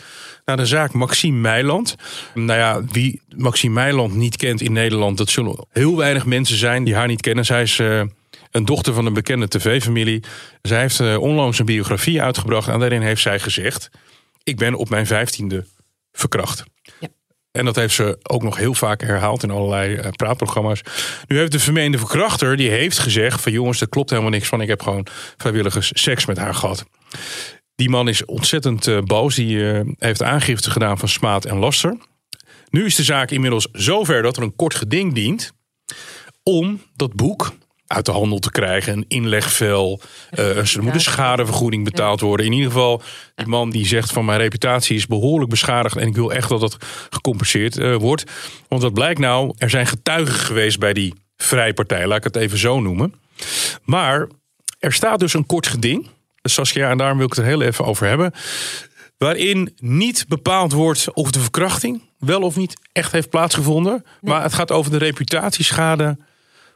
naar 0.46 0.58
de 0.58 0.66
zaak 0.66 0.94
Maxime 0.94 1.38
Meiland. 1.38 1.96
Nou 2.34 2.60
ja, 2.60 2.84
wie 2.92 3.22
Maxime 3.36 3.74
Meiland 3.74 4.16
niet 4.16 4.36
kent 4.36 4.62
in 4.62 4.74
Nederland, 4.74 5.18
dat 5.18 5.30
zullen 5.30 5.66
heel 5.70 5.98
weinig 5.98 6.26
mensen 6.26 6.58
zijn 6.58 6.84
die 6.84 6.96
haar 6.96 7.08
niet 7.08 7.22
kennen. 7.22 7.46
Zij 7.46 7.62
is 7.62 7.80
eh, 7.80 8.02
een 8.52 8.66
dochter 8.66 8.94
van 8.94 9.06
een 9.06 9.14
bekende 9.14 9.48
tv-familie. 9.48 10.24
Zij 10.62 10.80
heeft 10.80 11.00
eh, 11.00 11.18
onlangs 11.18 11.60
een 11.60 11.66
biografie 11.66 12.22
uitgebracht 12.22 12.68
en 12.68 12.80
daarin 12.80 13.02
heeft 13.02 13.22
zij 13.22 13.40
gezegd: 13.40 13.90
Ik 14.44 14.58
ben 14.58 14.76
op 14.76 14.90
mijn 14.90 15.06
vijftiende 15.06 15.66
verkracht. 16.12 16.64
Ja. 17.00 17.08
En 17.54 17.66
dat 17.66 17.76
heeft 17.76 17.94
ze 17.94 18.20
ook 18.24 18.44
nog 18.44 18.58
heel 18.58 18.74
vaak 18.74 19.02
herhaald 19.02 19.44
in 19.44 19.52
allerlei 19.52 19.96
eh, 19.96 20.12
praatprogramma's. 20.12 20.82
Nu 21.28 21.38
heeft 21.38 21.52
de 21.52 21.60
vermeende 21.60 21.98
verkrachter, 21.98 22.58
die 22.58 22.70
heeft 22.70 23.00
gezegd 23.00 23.42
van 23.42 23.52
jongens, 23.52 23.82
er 23.82 23.90
klopt 23.90 24.10
helemaal 24.10 24.32
niks 24.32 24.48
van. 24.48 24.62
Ik 24.62 24.68
heb 24.68 24.82
gewoon 24.82 25.08
vrijwilligers 25.38 25.92
seks 25.94 26.26
met 26.26 26.38
haar 26.38 26.56
gehad. 26.56 26.86
Die 27.76 27.90
man 27.90 28.08
is 28.08 28.26
ontzettend 28.26 28.88
eh, 28.88 29.00
boos. 29.00 29.36
Die 29.36 29.72
eh, 29.72 29.82
heeft 29.98 30.24
aangifte 30.24 30.72
gedaan 30.72 30.98
van 30.98 31.10
smaad 31.10 31.46
en 31.46 31.58
laster. 31.58 31.98
Nu 32.70 32.86
is 32.86 32.96
de 32.96 33.04
zaak 33.04 33.32
inmiddels 33.32 33.68
zover 33.72 34.22
dat 34.22 34.38
er 34.38 34.44
een 34.44 34.56
kort 34.56 34.76
geding 34.76 35.14
dient 35.14 35.52
om 36.44 36.82
dat 36.96 37.14
boek 37.14 37.54
uit 37.88 38.06
de 38.06 38.12
handel 38.12 38.40
te 38.40 38.52
krijgen. 38.52 38.94
Een 38.94 39.06
inlegvel. 39.08 40.02
eh, 40.30 40.76
er 40.76 40.84
moet 40.84 40.94
een 40.94 41.00
schadevergoeding 41.02 41.84
betaald 41.84 42.20
worden. 42.20 42.46
In 42.46 42.52
ieder 42.52 42.72
geval, 42.72 43.02
die 43.36 43.48
man 43.48 43.70
die 43.70 43.86
zegt 43.86 44.12
van 44.12 44.26
mijn 44.26 44.40
reputatie 44.40 44.96
is 44.96 45.08
behoorlijk 45.08 45.50
beschadigd. 45.50 45.96
En 45.96 46.08
ik 46.08 46.16
wil 46.16 46.34
echt 46.34 46.50
dat 46.50 46.60
dat 46.60 46.78
gecompenseerd 47.10 47.78
eh, 47.78 47.96
wordt. 47.96 48.24
Want 48.68 48.82
wat 48.82 48.94
blijkt 48.94 49.20
nou? 49.20 49.54
Er 49.58 49.70
zijn 49.70 49.88
getuigen 49.88 50.36
geweest 50.36 50.80
bij 50.80 50.94
die 50.94 51.14
vrijpartij. 51.38 52.08
Laat 52.08 52.18
ik 52.18 52.24
het 52.24 52.36
even 52.36 52.58
zo 52.58 52.80
noemen. 52.80 53.14
Maar 53.84 54.28
er 54.80 54.94
staat 54.94 55.20
dus 55.20 55.34
een 55.34 55.46
kort 55.46 55.68
geding. 55.68 56.08
Saskia, 56.42 56.90
en 56.90 56.98
daarom 56.98 57.18
wil 57.18 57.26
ik 57.26 57.34
het 57.34 57.42
er 57.42 57.50
heel 57.50 57.62
even 57.62 57.86
over 57.86 58.08
hebben. 58.08 58.32
Waarin 59.18 59.74
niet 59.78 60.26
bepaald 60.28 60.72
wordt 60.72 61.14
of 61.14 61.32
de 61.32 61.40
verkrachting 61.40 62.02
wel 62.18 62.42
of 62.42 62.56
niet 62.56 62.74
echt 62.92 63.12
heeft 63.12 63.30
plaatsgevonden. 63.30 64.06
Maar 64.22 64.42
het 64.42 64.54
gaat 64.54 64.72
over 64.72 64.92
de 64.92 64.98
reputatieschade 64.98 66.18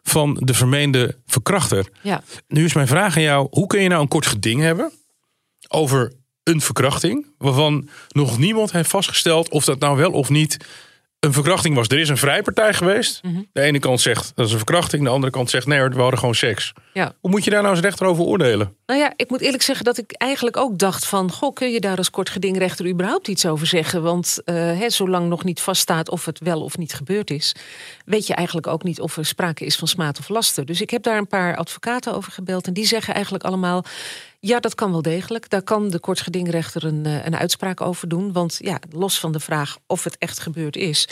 van 0.09 0.37
de 0.43 0.53
vermeende 0.53 1.17
verkrachter. 1.25 1.89
Ja, 2.01 2.23
Nu 2.47 2.65
is 2.65 2.73
mijn 2.73 2.87
vraag 2.87 3.15
aan 3.15 3.21
jou: 3.21 3.47
hoe 3.51 3.67
kun 3.67 3.81
je 3.81 3.89
nou 3.89 4.01
een 4.01 4.07
kort 4.07 4.25
geding 4.25 4.61
hebben 4.61 4.91
over 5.67 6.13
een 6.43 6.61
verkrachting, 6.61 7.33
waarvan 7.37 7.89
nog 8.09 8.37
niemand 8.37 8.71
heeft 8.71 8.89
vastgesteld 8.89 9.49
of 9.49 9.65
dat 9.65 9.79
nou 9.79 9.97
wel 9.97 10.11
of 10.11 10.29
niet 10.29 10.57
een 11.19 11.33
verkrachting 11.33 11.75
was? 11.75 11.87
Er 11.87 11.99
is 11.99 12.09
een 12.09 12.17
vrijpartij 12.17 12.73
geweest. 12.73 13.21
De 13.53 13.61
ene 13.61 13.79
kant 13.79 14.01
zegt 14.01 14.31
dat 14.35 14.45
is 14.45 14.51
een 14.51 14.57
verkrachting, 14.57 15.03
de 15.03 15.09
andere 15.09 15.31
kant 15.31 15.49
zegt 15.49 15.67
nee, 15.67 15.79
hoor, 15.79 15.89
we 15.89 16.01
hadden 16.01 16.19
gewoon 16.19 16.35
seks. 16.35 16.73
ja. 16.93 17.13
Hoe 17.21 17.31
moet 17.31 17.43
je 17.43 17.49
daar 17.49 17.61
nou 17.61 17.73
als 17.73 17.83
rechter 17.83 18.05
over 18.05 18.23
oordelen? 18.23 18.75
Nou 18.85 18.99
ja, 18.99 19.13
ik 19.15 19.29
moet 19.29 19.41
eerlijk 19.41 19.63
zeggen 19.63 19.85
dat 19.85 19.97
ik 19.97 20.11
eigenlijk 20.11 20.57
ook 20.57 20.77
dacht 20.77 21.07
van... 21.07 21.31
goh, 21.31 21.53
kun 21.53 21.71
je 21.71 21.79
daar 21.79 21.97
als 21.97 22.09
kort 22.09 22.29
gedingrechter 22.29 22.87
überhaupt 22.87 23.27
iets 23.27 23.45
over 23.45 23.67
zeggen? 23.67 24.01
Want 24.01 24.41
eh, 24.45 24.55
hè, 24.55 24.89
zolang 24.89 25.29
nog 25.29 25.43
niet 25.43 25.61
vaststaat 25.61 26.09
of 26.09 26.25
het 26.25 26.39
wel 26.39 26.61
of 26.61 26.77
niet 26.77 26.93
gebeurd 26.93 27.29
is... 27.29 27.55
weet 28.05 28.27
je 28.27 28.33
eigenlijk 28.33 28.67
ook 28.67 28.83
niet 28.83 29.01
of 29.01 29.17
er 29.17 29.25
sprake 29.25 29.65
is 29.65 29.75
van 29.75 29.87
smaad 29.87 30.19
of 30.19 30.29
laster. 30.29 30.65
Dus 30.65 30.81
ik 30.81 30.89
heb 30.89 31.03
daar 31.03 31.17
een 31.17 31.27
paar 31.27 31.55
advocaten 31.55 32.13
over 32.15 32.31
gebeld... 32.31 32.67
en 32.67 32.73
die 32.73 32.85
zeggen 32.85 33.13
eigenlijk 33.13 33.43
allemaal... 33.43 33.85
ja, 34.39 34.59
dat 34.59 34.75
kan 34.75 34.91
wel 34.91 35.01
degelijk. 35.01 35.49
Daar 35.49 35.63
kan 35.63 35.89
de 35.89 35.99
kort 35.99 36.21
gedingrechter 36.21 36.83
een, 36.83 37.05
eh, 37.05 37.25
een 37.25 37.35
uitspraak 37.35 37.81
over 37.81 38.07
doen. 38.07 38.31
Want 38.31 38.57
ja, 38.61 38.79
los 38.89 39.19
van 39.19 39.31
de 39.31 39.39
vraag 39.39 39.77
of 39.87 40.03
het 40.03 40.17
echt 40.17 40.39
gebeurd 40.39 40.75
is... 40.75 41.07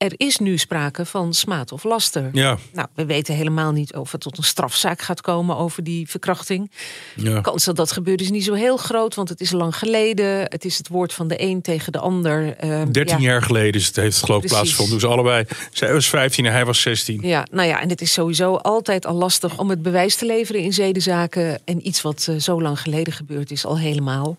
er 0.00 0.12
is 0.16 0.38
nu 0.38 0.58
sprake 0.58 1.04
van 1.04 1.34
smaad 1.34 1.72
of 1.72 1.84
laster. 1.84 2.30
Ja, 2.32 2.58
Nou, 2.72 2.88
we 2.94 3.04
weten 3.04 3.34
helemaal 3.34 3.72
niet 3.72 3.94
of 3.94 4.12
het 4.12 4.20
tot 4.20 4.38
een 4.38 4.44
strafzaak 4.44 5.02
gaat 5.02 5.20
komen 5.20 5.56
over 5.56 5.84
die 5.84 6.08
verkrachting. 6.08 6.70
ja. 7.16 7.34
De 7.34 7.40
kans 7.40 7.64
dat 7.64 7.76
dat 7.76 7.92
gebeurt 7.92 8.20
is 8.20 8.30
niet 8.30 8.44
zo 8.44 8.54
heel 8.54 8.76
groot, 8.76 9.14
want 9.14 9.28
het 9.28 9.40
is 9.40 9.50
lang 9.50 9.76
geleden. 9.76 10.40
Het 10.48 10.64
is 10.64 10.78
het 10.78 10.88
woord 10.88 11.12
van 11.12 11.28
de 11.28 11.42
een 11.42 11.60
tegen 11.60 11.92
de 11.92 11.98
ander. 11.98 12.56
Ehm, 12.56 12.92
13 12.92 13.20
ja. 13.20 13.30
jaar 13.30 13.42
geleden 13.42 13.80
is 13.80 13.86
het, 13.86 13.96
heeft 13.96 14.16
het 14.16 14.24
geloof 14.24 14.42
ik 14.42 14.48
plaatsgevonden. 14.48 14.98
Dus 14.98 15.08
allebei. 15.08 15.44
Zij 15.72 15.92
was 15.92 16.08
15 16.08 16.46
en 16.46 16.52
hij 16.52 16.64
was 16.64 16.80
16. 16.80 17.20
Ja, 17.22 17.46
nou 17.50 17.68
ja, 17.68 17.80
en 17.80 17.88
het 17.88 18.00
is 18.00 18.12
sowieso 18.12 18.56
altijd 18.56 19.06
al 19.06 19.14
lastig 19.14 19.58
om 19.58 19.70
het 19.70 19.82
bewijs 19.82 20.16
te 20.16 20.26
leveren 20.26 20.60
in 20.60 20.72
zedenzaken. 20.72 21.60
En 21.64 21.86
iets 21.86 22.02
wat 22.02 22.26
eh, 22.28 22.36
zo 22.36 22.62
lang 22.62 22.80
geleden 22.80 23.12
gebeurd 23.12 23.50
is, 23.50 23.64
al 23.64 23.78
helemaal. 23.78 24.38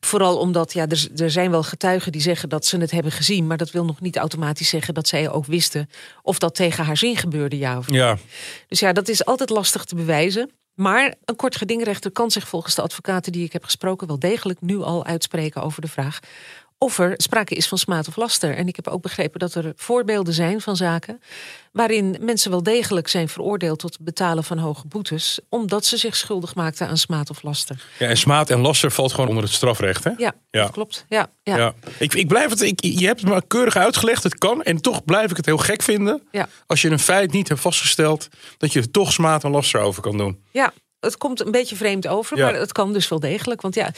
Vooral 0.00 0.38
omdat, 0.38 0.72
ja, 0.72 0.86
er, 0.88 1.08
er 1.16 1.30
zijn 1.30 1.50
wel 1.50 1.62
getuigen 1.62 2.12
die 2.12 2.20
zeggen 2.20 2.48
dat 2.48 2.66
ze 2.66 2.78
het 2.78 2.90
hebben 2.90 3.12
gezien. 3.12 3.46
Maar 3.46 3.56
dat 3.56 3.70
wil 3.70 3.84
nog 3.84 4.00
niet 4.00 4.16
automatisch 4.16 4.68
zeggen 4.68 4.94
dat 4.94 5.08
zij 5.08 5.30
ook 5.30 5.46
wisten 5.46 5.90
of 6.22 6.38
dat 6.38 6.54
tegen 6.54 6.84
haar 6.84 6.96
zin 6.96 7.16
gebeurde, 7.16 7.58
ja 7.58 7.78
of 7.78 7.90
Ja, 7.92 8.18
Dus 8.68 8.80
ja, 8.80 8.92
dat 8.92 9.08
is 9.08 9.24
altijd 9.24 9.50
lastig 9.50 9.84
te 9.84 9.94
bewijzen. 9.94 10.50
Maar 10.74 11.14
een 11.24 11.36
kort 11.36 11.56
gedingrechter 11.56 12.10
kan 12.10 12.30
zich 12.30 12.48
volgens 12.48 12.74
de 12.74 12.82
advocaten 12.82 13.32
die 13.32 13.44
ik 13.44 13.52
heb 13.52 13.64
gesproken 13.64 14.06
wel 14.06 14.18
degelijk 14.18 14.60
nu 14.60 14.82
al 14.82 15.04
uitspreken 15.04 15.62
over 15.62 15.80
de 15.80 15.88
vraag 15.88 16.18
of 16.82 16.98
er 16.98 17.14
sprake 17.16 17.54
is 17.54 17.68
van 17.68 17.78
smaad 17.78 18.08
of 18.08 18.16
laster. 18.16 18.56
En 18.56 18.68
ik 18.68 18.76
heb 18.76 18.88
ook 18.88 19.02
begrepen 19.02 19.40
dat 19.40 19.54
er 19.54 19.72
voorbeelden 19.76 20.34
zijn 20.34 20.60
van 20.60 20.76
zaken 20.76 21.20
waarin 21.72 22.16
mensen 22.20 22.50
wel 22.50 22.62
degelijk 22.62 23.08
zijn 23.08 23.28
veroordeeld 23.28 23.78
tot 23.78 23.92
het 23.92 24.02
betalen 24.04 24.44
van 24.44 24.58
hoge 24.58 24.86
boetes, 24.86 25.40
omdat 25.48 25.84
ze 25.84 25.96
zich 25.96 26.16
schuldig 26.16 26.54
maakten 26.54 26.88
aan 26.88 26.96
smaad 26.96 27.30
of 27.30 27.42
laster. 27.42 27.84
ja, 27.98 28.08
en 28.08 28.16
smaad 28.16 28.50
en 28.50 28.60
laster 28.60 28.90
valt 28.90 29.12
gewoon 29.12 29.28
onder 29.28 29.44
het 29.44 29.52
strafrecht, 29.52 30.04
hè? 30.04 30.10
Ja, 30.16 30.32
Ja. 30.50 30.62
dat 30.62 30.70
klopt. 30.70 31.04
Ja, 31.08 31.30
ja. 31.42 31.56
Ja. 31.56 31.74
Ik, 31.98 32.14
ik 32.14 32.28
blijf 32.28 32.50
het, 32.50 32.60
ik, 32.60 32.82
je 32.84 33.06
hebt 33.06 33.20
het 33.20 33.30
maar 33.30 33.46
keurig 33.46 33.76
uitgelegd, 33.76 34.22
het 34.22 34.38
kan. 34.38 34.62
En 34.62 34.80
toch 34.80 35.04
blijf 35.04 35.30
ik 35.30 35.36
het 35.36 35.46
heel 35.46 35.58
gek 35.58 35.82
vinden. 35.82 36.22
Ja. 36.30 36.48
Als 36.66 36.82
je 36.82 36.90
een 36.90 36.98
feit 36.98 37.32
niet 37.32 37.48
hebt 37.48 37.60
vastgesteld, 37.60 38.28
dat 38.58 38.72
je 38.72 38.80
er 38.80 38.90
toch 38.90 39.12
smaad 39.12 39.44
en 39.44 39.50
laster 39.50 39.80
over 39.80 40.02
kan 40.02 40.16
doen. 40.16 40.42
Ja, 40.50 40.72
het 41.00 41.16
komt 41.16 41.44
een 41.44 41.50
beetje 41.50 41.76
vreemd 41.76 42.06
over, 42.06 42.36
Ja. 42.36 42.44
maar 42.44 42.54
het 42.54 42.72
kan 42.72 42.92
dus 42.92 43.08
wel 43.08 43.20
degelijk. 43.20 43.60
Want 43.60 43.74
ja, 43.74 43.90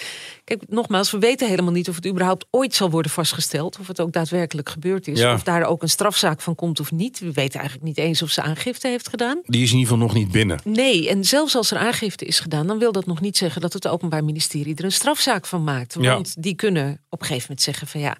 kijk, 0.44 0.62
nogmaals, 0.68 1.11
we 1.11 1.18
weten 1.18 1.49
helemaal 1.49 1.73
niet 1.73 1.88
of 1.88 1.94
het 1.94 2.06
überhaupt 2.06 2.47
ooit 2.50 2.75
zal 2.75 2.90
worden 2.90 3.11
vastgesteld. 3.11 3.78
Of 3.80 3.87
het 3.87 4.00
ook 4.00 4.12
daadwerkelijk 4.12 4.68
gebeurd 4.68 5.09
is. 5.09 5.18
Ja. 5.18 5.35
Of 5.35 5.42
daar 5.42 5.64
ook 5.64 5.82
een 5.82 5.88
strafzaak 5.88 6.40
van 6.40 6.54
komt 6.54 6.80
of 6.80 6.92
niet. 6.92 7.18
We 7.18 7.32
weten 7.32 7.61
eigenlijk 7.61 7.88
niet 7.88 7.99
eens 7.99 8.23
of 8.23 8.30
ze 8.30 8.42
aangifte 8.42 8.88
heeft 8.88 9.09
gedaan. 9.09 9.40
Die 9.42 9.62
is 9.62 9.71
in 9.73 9.78
ieder 9.78 9.92
geval 9.92 10.06
nog 10.06 10.16
niet 10.16 10.30
binnen. 10.30 10.61
Nee, 10.64 11.09
en 11.09 11.25
zelfs 11.25 11.56
als 11.56 11.71
er 11.71 11.78
aangifte 11.78 12.25
is 12.25 12.40
gedaan, 12.40 12.66
dan 12.66 12.78
wil 12.78 12.92
dat 12.92 13.06
nog 13.06 13.21
niet 13.21 13.37
zeggen 13.37 13.61
dat 13.61 13.73
het 13.73 13.88
Openbaar 13.88 14.25
Ministerie 14.25 14.76
er 14.76 14.85
een 14.85 14.92
strafzaak 14.92 15.47
van 15.47 15.64
maakt. 15.64 15.97
Ja. 16.00 16.14
Want 16.14 16.42
die 16.42 16.54
kunnen 16.54 17.00
op 17.09 17.21
een 17.21 17.26
gegeven 17.26 17.47
moment 17.49 17.62
zeggen 17.62 17.87
van 17.87 18.00
ja, 18.00 18.16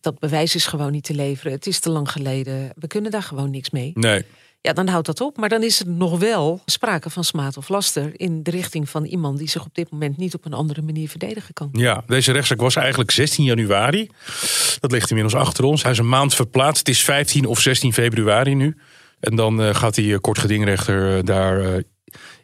dat 0.00 0.18
bewijs 0.18 0.54
is 0.54 0.66
gewoon 0.66 0.92
niet 0.92 1.04
te 1.04 1.14
leveren. 1.14 1.52
Het 1.52 1.66
is 1.66 1.78
te 1.78 1.90
lang 1.90 2.10
geleden. 2.10 2.70
We 2.74 2.86
kunnen 2.86 3.10
daar 3.10 3.22
gewoon 3.22 3.50
niks 3.50 3.70
mee. 3.70 3.90
Nee. 3.94 4.24
Ja, 4.60 4.72
dan 4.72 4.88
houdt 4.88 5.06
dat 5.06 5.20
op. 5.20 5.36
Maar 5.36 5.48
dan 5.48 5.62
is 5.62 5.80
er 5.80 5.88
nog 5.88 6.18
wel 6.18 6.60
sprake 6.64 7.10
van 7.10 7.24
smaad 7.24 7.56
of 7.56 7.68
laster 7.68 8.20
in 8.20 8.42
de 8.42 8.50
richting 8.50 8.88
van 8.88 9.04
iemand 9.04 9.38
die 9.38 9.48
zich 9.48 9.64
op 9.64 9.74
dit 9.74 9.90
moment 9.90 10.16
niet 10.16 10.34
op 10.34 10.44
een 10.44 10.52
andere 10.52 10.82
manier 10.82 11.08
verdedigen 11.08 11.54
kan. 11.54 11.68
Ja, 11.72 12.02
deze 12.06 12.32
rechtszaak 12.32 12.60
was 12.60 12.76
eigenlijk 12.76 13.10
16 13.10 13.44
januari. 13.44 14.10
Dat 14.80 14.92
ligt 14.92 15.10
inmiddels 15.10 15.42
achter 15.42 15.64
ons. 15.64 15.82
Hij 15.82 15.92
is 15.92 15.98
een 15.98 16.08
maand 16.08 16.34
verplaatst. 16.34 16.78
Het 16.78 16.88
is 16.88 17.02
15 17.04 17.46
of 17.46 17.60
16 17.60 17.92
februari 17.92 18.54
nu. 18.54 18.76
En 19.20 19.36
dan 19.36 19.62
eh, 19.62 19.74
gaat 19.74 19.94
die 19.94 20.12
eh, 20.12 20.20
kort 20.20 20.38
gedingrechter 20.38 21.16
eh, 21.16 21.24
daar 21.24 21.60
eh, 21.60 21.82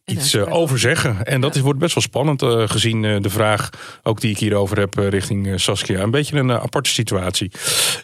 iets 0.05 0.35
eh, 0.35 0.53
over 0.53 0.79
zeggen. 0.79 1.25
En 1.25 1.41
dat 1.41 1.55
is, 1.55 1.61
wordt 1.61 1.79
best 1.79 1.95
wel 1.95 2.03
spannend 2.03 2.43
eh, 2.43 2.63
gezien 2.69 3.05
eh, 3.05 3.21
de 3.21 3.31
vraag 3.31 3.71
ook 4.03 4.21
die 4.21 4.31
ik 4.31 4.39
hierover 4.39 4.79
heb 4.79 4.95
richting 4.95 5.61
Saskia. 5.61 6.01
Een 6.01 6.11
beetje 6.11 6.39
een 6.39 6.53
aparte 6.53 6.91
situatie. 6.91 7.51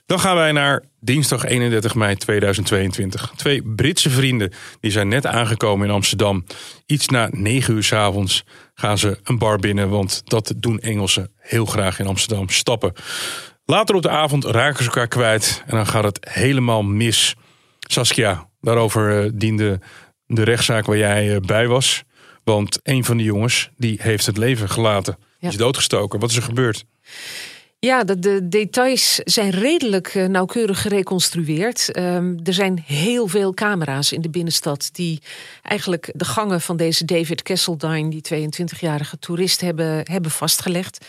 Dan 0.06 0.20
gaan 0.20 0.36
wij 0.36 0.52
naar 0.52 0.84
dinsdag 1.00 1.44
31 1.44 1.94
mei 1.94 2.16
2022. 2.16 3.32
Twee 3.36 3.62
Britse 3.62 4.10
vrienden 4.10 4.52
die 4.80 4.90
zijn 4.90 5.08
net 5.08 5.26
aangekomen 5.26 5.88
in 5.88 5.94
Amsterdam. 5.94 6.44
Iets 6.86 7.08
na 7.08 7.28
9 7.30 7.74
uur 7.74 7.82
's 7.82 7.92
avonds 7.92 8.44
gaan 8.74 8.98
ze 8.98 9.18
een 9.24 9.38
bar 9.38 9.58
binnen, 9.58 9.88
want 9.88 10.22
dat 10.24 10.54
doen 10.56 10.78
Engelsen 10.78 11.30
heel 11.36 11.66
graag 11.66 11.98
in 11.98 12.06
Amsterdam. 12.06 12.48
Stappen. 12.48 12.92
Later 13.64 13.94
op 13.94 14.02
de 14.02 14.10
avond 14.10 14.44
raken 14.44 14.84
ze 14.84 14.84
elkaar 14.84 15.08
kwijt 15.08 15.62
en 15.66 15.76
dan 15.76 15.86
gaat 15.86 16.04
het 16.04 16.18
helemaal 16.30 16.82
mis. 16.82 17.34
Saskia, 17.78 18.48
daarover 18.60 19.38
diende 19.38 19.80
de 20.34 20.42
rechtszaak 20.42 20.86
waar 20.86 20.96
jij 20.96 21.34
eh, 21.34 21.40
bij 21.40 21.66
was. 21.66 22.02
Want 22.44 22.78
een 22.82 23.04
van 23.04 23.16
de 23.16 23.22
jongens 23.22 23.70
die 23.76 23.98
heeft 24.02 24.26
het 24.26 24.36
leven 24.36 24.68
gelaten. 24.68 25.16
Die 25.40 25.48
is 25.48 25.56
doodgestoken. 25.56 26.20
Wat 26.20 26.30
is 26.30 26.36
er 26.36 26.42
gebeurd? 26.42 26.84
Ja, 27.78 28.04
de, 28.04 28.18
de 28.18 28.48
details 28.48 29.14
zijn 29.24 29.50
redelijk 29.50 30.08
eh, 30.14 30.26
nauwkeurig 30.26 30.82
gereconstrueerd. 30.82 31.92
Ehm, 31.92 32.38
er 32.44 32.52
zijn 32.52 32.82
heel 32.86 33.26
veel 33.26 33.54
camera's 33.54 34.12
in 34.12 34.20
de 34.20 34.30
binnenstad 34.30 34.88
die 34.92 35.20
eigenlijk 35.62 36.10
de 36.14 36.24
gangen 36.24 36.60
van 36.60 36.76
deze 36.76 37.04
David 37.04 37.42
Kesseldine, 37.42 38.10
die 38.10 38.48
22-jarige 38.48 39.18
toerist, 39.18 39.60
hebben, 39.60 40.10
hebben 40.10 40.30
vastgelegd. 40.30 41.06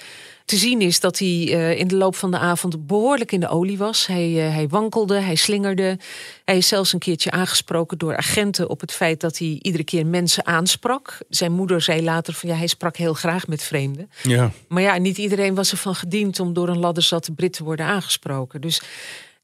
Te 0.51 0.57
zien 0.57 0.81
is 0.81 0.99
dat 0.99 1.19
hij 1.19 1.27
eh, 1.27 1.79
in 1.79 1.87
de 1.87 1.95
loop 1.95 2.15
van 2.15 2.31
de 2.31 2.37
avond 2.37 2.87
behoorlijk 2.87 3.31
in 3.31 3.39
de 3.39 3.47
olie 3.47 3.77
was. 3.77 4.07
Hij, 4.07 4.45
eh, 4.45 4.53
hij 4.53 4.67
wankelde, 4.67 5.19
hij 5.19 5.35
slingerde. 5.35 5.99
Hij 6.45 6.57
is 6.57 6.67
zelfs 6.67 6.93
een 6.93 6.99
keertje 6.99 7.31
aangesproken 7.31 7.97
door 7.97 8.17
agenten 8.17 8.69
op 8.69 8.81
het 8.81 8.91
feit 8.91 9.19
dat 9.19 9.37
hij 9.37 9.59
iedere 9.61 9.83
keer 9.83 10.05
mensen 10.05 10.45
aansprak. 10.45 11.17
Zijn 11.29 11.51
moeder 11.51 11.81
zei 11.81 12.03
later 12.03 12.33
van 12.33 12.49
ja, 12.49 12.55
hij 12.55 12.67
sprak 12.67 12.97
heel 12.97 13.13
graag 13.13 13.47
met 13.47 13.63
vreemden. 13.63 14.09
Ja, 14.23 14.51
Maar 14.67 14.81
ja, 14.81 14.97
niet 14.97 15.17
iedereen 15.17 15.55
was 15.55 15.71
ervan 15.71 15.95
gediend 15.95 16.39
om 16.39 16.53
door 16.53 16.69
een 16.69 16.79
ladderzatte 16.79 17.31
Brit 17.31 17.53
te 17.53 17.63
worden 17.63 17.85
aangesproken. 17.85 18.61
Dus, 18.61 18.81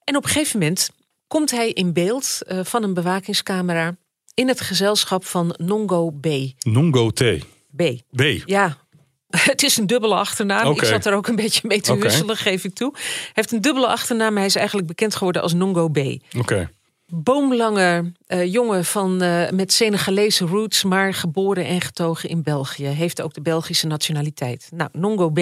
en 0.03 0.15
op 0.15 0.23
een 0.23 0.29
gegeven 0.29 0.59
moment 0.59 0.89
komt 1.27 1.51
hij 1.51 1.69
in 1.69 1.93
beeld 1.93 2.39
eh, 2.47 2.59
van 2.63 2.83
een 2.83 2.93
bewakingscamera 2.93 3.95
in 4.33 4.47
het 4.47 4.61
gezelschap 4.61 5.25
van 5.25 5.55
Nongo 5.57 6.09
B. 6.09 6.27
Nongo 6.59 7.09
T. 7.09 7.23
B. 7.75 7.83
B. 8.15 8.21
Ja, 8.45 8.77
het 9.51 9.63
is 9.63 9.77
een 9.77 9.88
dubbele 9.88 10.15
achternaam. 10.15 10.72
Ik 10.72 10.84
zat 10.84 11.05
er 11.05 11.13
ook 11.13 11.27
een 11.27 11.36
beetje 11.36 11.67
mee 11.67 11.81
te 11.81 11.98
wisselen, 11.98 12.38
geef 12.38 12.63
ik 12.63 12.74
toe. 12.74 12.91
Hij 12.93 13.31
heeft 13.34 13.51
een 13.51 13.62
dubbele 13.62 13.88
achternaam. 13.88 14.36
Hij 14.38 14.46
is 14.46 14.55
eigenlijk 14.55 14.88
bekend 14.88 15.15
geworden 15.15 15.41
als 15.41 15.53
Nongo 15.53 15.89
B. 15.89 15.98
Oké. 16.38 16.69
Boomlange 17.13 18.12
eh, 18.25 18.51
jongen 18.53 18.86
van, 18.86 19.22
eh, 19.22 19.50
met 19.50 19.74
Senegalese 19.74 20.46
roots, 20.46 20.84
maar 20.84 21.13
geboren 21.13 21.65
en 21.65 21.81
getogen 21.81 22.29
in 22.29 22.43
België. 22.43 22.86
Heeft 22.86 23.22
ook 23.22 23.34
de 23.34 23.41
Belgische 23.41 23.88
nationaliteit. 23.88 24.69
Nou, 24.74 24.89
Nongo 24.93 25.29
B. 25.29 25.39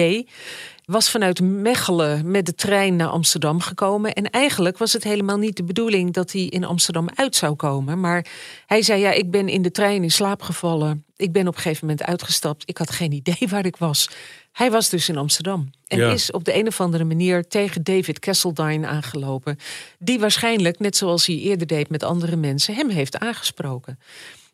was 0.86 1.10
vanuit 1.10 1.40
Mechelen 1.40 2.30
met 2.30 2.46
de 2.46 2.54
trein 2.54 2.96
naar 2.96 3.08
Amsterdam 3.08 3.60
gekomen. 3.60 4.12
En 4.12 4.30
eigenlijk 4.30 4.78
was 4.78 4.92
het 4.92 5.04
helemaal 5.04 5.38
niet 5.38 5.56
de 5.56 5.64
bedoeling 5.64 6.12
dat 6.12 6.32
hij 6.32 6.42
in 6.42 6.64
Amsterdam 6.64 7.08
uit 7.14 7.36
zou 7.36 7.54
komen. 7.54 8.00
Maar 8.00 8.26
hij 8.66 8.82
zei, 8.82 9.00
ja, 9.00 9.12
ik 9.12 9.30
ben 9.30 9.48
in 9.48 9.62
de 9.62 9.70
trein 9.70 10.02
in 10.02 10.10
slaap 10.10 10.42
gevallen. 10.42 11.04
Ik 11.16 11.32
ben 11.32 11.48
op 11.48 11.54
een 11.54 11.60
gegeven 11.60 11.86
moment 11.86 12.06
uitgestapt. 12.06 12.62
Ik 12.66 12.78
had 12.78 12.90
geen 12.90 13.12
idee 13.12 13.48
waar 13.50 13.66
ik 13.66 13.76
was. 13.76 14.08
Hij 14.52 14.70
was 14.70 14.88
dus 14.88 15.08
in 15.08 15.16
Amsterdam. 15.16 15.70
En 15.86 15.98
Ja. 15.98 16.10
is 16.12 16.30
op 16.30 16.44
de 16.44 16.54
een 16.54 16.66
of 16.66 16.80
andere 16.80 17.04
manier 17.04 17.48
tegen 17.48 17.82
David 17.82 18.18
Kesseldine 18.18 18.86
aangelopen. 18.86 19.58
Die 19.98 20.18
waarschijnlijk, 20.18 20.78
net 20.78 20.96
zoals 20.96 21.26
hij 21.26 21.36
eerder 21.36 21.66
deed 21.66 21.88
met 21.88 22.02
andere 22.02 22.36
mensen, 22.36 22.74
hem 22.74 22.88
heeft 22.88 23.18
aangesproken. 23.18 23.98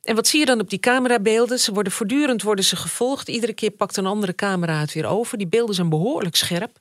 En 0.03 0.15
wat 0.15 0.27
zie 0.27 0.41
je 0.41 0.47
dan 0.47 0.61
op 0.61 0.71
die 0.71 0.79
camerabeelden? 0.79 1.59
Ze 1.59 1.73
worden 1.73 1.93
voortdurend 1.93 2.43
worden 2.43 2.65
ze 2.65 2.77
gevolgd. 2.77 3.29
Iedere 3.29 3.53
keer 3.53 3.71
pakt 3.71 3.97
een 3.97 4.07
andere 4.07 4.35
camera 4.35 4.81
het 4.81 4.93
weer 4.93 5.07
over. 5.07 5.39
Die 5.39 5.47
beelden 5.47 5.75
zijn 5.75 5.89
behoorlijk 5.89 6.37
scherp. 6.37 6.79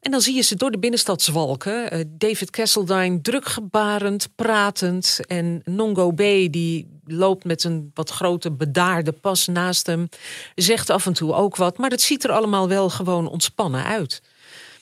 En 0.00 0.10
dan 0.10 0.20
zie 0.20 0.34
je 0.34 0.42
ze 0.42 0.56
door 0.56 0.70
de 0.70 0.78
binnenstad 0.78 1.22
zwalken. 1.22 1.90
Eh, 1.90 2.00
David 2.08 2.50
Kesseldine 2.50 3.20
drukgebarend, 3.20 4.28
pratend. 4.34 5.20
En 5.26 5.62
Nongo 5.64 6.10
B. 6.10 6.18
die 6.50 6.98
loopt 7.04 7.44
met 7.44 7.64
een 7.64 7.90
wat 7.94 8.10
grote 8.10 8.50
bedaarde 8.50 9.12
pas 9.12 9.46
naast 9.46 9.86
hem. 9.86 10.08
Zegt 10.54 10.90
af 10.90 11.06
en 11.06 11.12
toe 11.12 11.32
ook 11.32 11.56
wat. 11.56 11.78
Maar 11.78 11.90
het 11.90 12.02
ziet 12.02 12.24
er 12.24 12.30
allemaal 12.30 12.68
wel 12.68 12.90
gewoon 12.90 13.28
ontspannen 13.28 13.84
uit. 13.84 14.22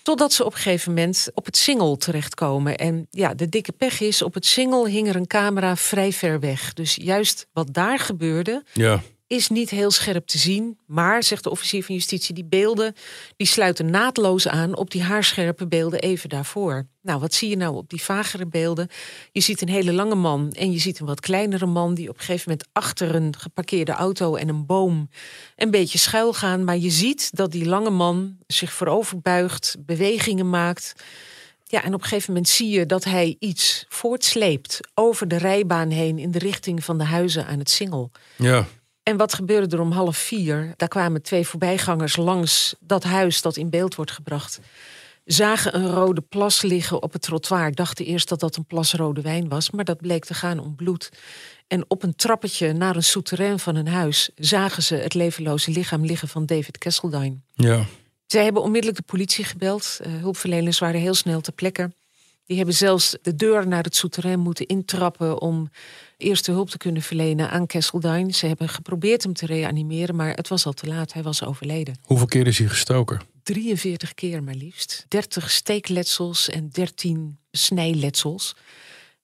Totdat 0.09 0.33
ze 0.33 0.45
op 0.45 0.53
een 0.53 0.59
gegeven 0.59 0.95
moment 0.95 1.29
op 1.35 1.45
het 1.45 1.57
Singel 1.57 1.97
terechtkomen. 1.97 2.77
En 2.77 3.07
ja, 3.11 3.35
de 3.35 3.49
dikke 3.49 3.73
pech 3.73 4.01
is, 4.01 4.23
op 4.23 4.35
het 4.35 4.47
Singel 4.47 4.87
hing 4.87 5.09
er 5.09 5.17
een 5.17 5.27
camera 5.27 5.77
vrij 5.77 6.13
ver 6.13 6.41
weg. 6.41 6.73
Dus 6.73 6.95
juist 7.01 7.47
wat 7.53 7.75
daar 7.75 7.99
gebeurde, 7.99 8.63
Ja. 8.73 9.03
Is 9.29 9.49
niet 9.49 9.71
heel 9.71 9.91
scherp 9.91 10.27
te 10.27 10.39
zien. 10.39 10.79
Maar, 10.87 11.23
zegt 11.23 11.45
de 11.45 11.51
officier 11.51 11.85
van 11.85 11.95
justitie, 11.95 12.35
die 12.35 12.45
beelden 12.45 12.95
die 13.37 13.47
sluiten 13.47 13.91
naadloos 13.91 14.49
aan 14.49 14.77
op 14.77 14.91
die 14.91 15.03
haarscherpe 15.03 15.67
beelden 15.67 16.01
even 16.01 16.29
daarvoor. 16.29 16.87
Nou, 17.03 17.21
wat 17.21 17.35
zie 17.35 17.49
je 17.49 17.57
nou 17.57 17.77
op 17.77 17.91
die 17.91 18.03
vagere 18.03 18.47
beelden? 18.47 18.89
Je 19.33 19.41
ziet 19.41 19.61
een 19.61 19.69
hele 19.69 19.93
lange 19.93 20.15
man 20.15 20.53
en 20.53 20.73
je 20.73 20.79
ziet 20.79 21.01
een 21.01 21.07
wat 21.07 21.21
kleinere 21.21 21.67
man 21.67 21.95
die 21.95 22.09
op 22.09 22.15
een 22.15 22.21
gegeven 22.21 22.51
moment 22.51 22.69
achter 22.73 23.15
een 23.15 23.35
geparkeerde 23.39 23.93
auto 23.93 24.35
en 24.35 24.49
een 24.49 24.67
boom 24.67 25.09
een 25.57 25.71
beetje 25.71 25.99
schuil 25.99 26.33
gaan. 26.33 26.65
Maar 26.65 26.79
je 26.79 26.91
ziet 26.91 27.37
dat 27.37 27.53
die 27.53 27.65
lange 27.65 27.91
man 27.91 28.37
zich 28.47 28.73
voorover 28.73 29.21
buigt, 29.21 29.77
bewegingen 29.79 30.51
maakt. 30.51 30.95
Ja, 31.65 31.83
en 31.83 31.95
op 31.95 32.01
een 32.01 32.07
gegeven 32.09 32.33
moment 32.33 32.49
zie 32.49 32.69
je 32.69 32.87
dat 32.87 33.05
hij 33.05 33.37
iets 33.39 33.85
voortsleept 33.89 34.81
over 34.95 35.29
de 35.29 35.37
rijbaan 35.37 35.91
heen 35.91 36.19
in 36.19 36.31
de 36.31 36.39
richting 36.39 36.85
van 36.85 36.99
de 36.99 37.05
huizen 37.05 37.47
aan 37.47 37.59
het 37.59 37.71
Singel. 37.71 38.11
Ja. 38.37 38.67
En 39.09 39.17
wat 39.17 39.35
gebeurde 39.35 39.77
er 39.77 39.83
om 39.83 39.91
half 39.93 40.17
vier? 40.17 40.73
Daar 40.77 40.89
kwamen 40.89 41.23
twee 41.23 41.47
voorbijgangers 41.47 42.17
langs 42.17 42.75
dat 42.81 43.05
huis 43.05 43.43
dat 43.43 43.57
in 43.57 43.71
beeld 43.71 43.95
wordt 43.95 44.11
gebracht. 44.11 44.61
zagen 45.25 45.75
een 45.75 45.91
rode 45.91 46.21
plas 46.21 46.63
liggen 46.63 47.03
op 47.03 47.13
het 47.13 47.23
trottoir. 47.23 47.75
Dachten 47.75 48.05
eerst 48.05 48.29
dat 48.29 48.41
dat 48.41 48.57
een 48.57 48.65
plas 48.65 48.93
rode 48.93 49.21
wijn 49.21 49.49
was, 49.49 49.71
maar 49.71 49.85
dat 49.85 50.01
bleek 50.01 50.25
te 50.25 50.35
gaan 50.35 50.59
om 50.59 50.77
bloed. 50.77 51.11
En 51.67 51.85
op 51.89 52.03
een 52.03 52.17
trappetje 52.17 52.73
naar 52.73 52.97
een 52.97 53.03
souterrain 53.03 53.59
van 53.59 53.77
een 53.77 53.89
huis 53.89 54.31
zagen 54.35 54.83
ze 54.83 54.95
het 54.95 55.15
levenloze 55.15 55.71
lichaam 55.71 56.05
liggen 56.05 56.29
van 56.29 56.47
David 56.47 56.79
Kesseldine. 56.79 57.37
Ja. 57.55 57.85
Zij 58.27 58.45
hebben 58.45 58.63
onmiddellijk 58.63 58.99
de 58.99 59.13
politie 59.13 59.45
gebeld. 59.45 59.99
Uh, 60.07 60.21
hulpverleners 60.21 60.79
waren 60.79 61.01
heel 61.01 61.15
snel 61.15 61.41
ter 61.41 61.53
plekke. 61.53 61.91
Die 62.49 62.57
hebben 62.57 62.75
zelfs 62.75 63.17
de 63.23 63.35
deur 63.35 63.67
naar 63.67 63.83
het 63.83 63.97
souterrain 63.97 64.41
moeten 64.41 64.67
intrappen 64.67 65.41
om 65.41 65.71
eerste 66.17 66.51
hulp 66.51 66.71
te 66.71 66.77
kunnen 66.77 67.03
verlenen 67.03 67.51
aan 67.51 67.67
Kesseldine. 67.67 68.33
Ze 68.33 68.47
hebben 68.47 68.69
geprobeerd 68.69 69.23
hem 69.23 69.33
te 69.33 69.47
reanimeren, 69.47 70.17
maar 70.17 70.35
het 70.35 70.49
was 70.49 70.67
al 70.67 70.73
te 70.73 70.87
laat. 70.87 71.13
Hij 71.13 71.23
was 71.23 71.45
overleden. 71.45 71.99
Hoeveel 72.03 72.27
keer 72.27 72.47
is 72.47 72.59
hij 72.59 72.69
gestoken? 72.69 73.21
43 73.43 74.15
keer 74.15 74.43
maar 74.43 74.55
liefst. 74.55 75.05
30 75.09 75.51
steekletsels 75.51 76.49
en 76.49 76.69
13 76.69 77.39
snijletsels 77.51 78.57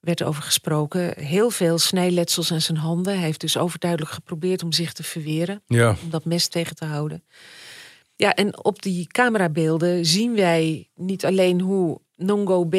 werd 0.00 0.22
over 0.22 0.42
gesproken. 0.42 1.14
Heel 1.18 1.50
veel 1.50 1.78
snijletsels 1.78 2.52
aan 2.52 2.60
zijn 2.60 2.78
handen. 2.78 3.14
Hij 3.14 3.24
heeft 3.24 3.40
dus 3.40 3.56
overduidelijk 3.56 4.10
geprobeerd 4.10 4.62
om 4.62 4.72
zich 4.72 4.92
te 4.92 5.02
verweren. 5.02 5.62
Ja. 5.66 5.96
Om 6.02 6.10
dat 6.10 6.24
mes 6.24 6.48
tegen 6.48 6.76
te 6.76 6.84
houden. 6.84 7.24
Ja, 8.16 8.34
en 8.34 8.64
op 8.64 8.82
die 8.82 9.06
camerabeelden 9.06 10.06
zien 10.06 10.34
wij 10.34 10.90
niet 10.94 11.24
alleen 11.24 11.60
hoe 11.60 12.00
Nongo 12.16 12.64
B 12.64 12.74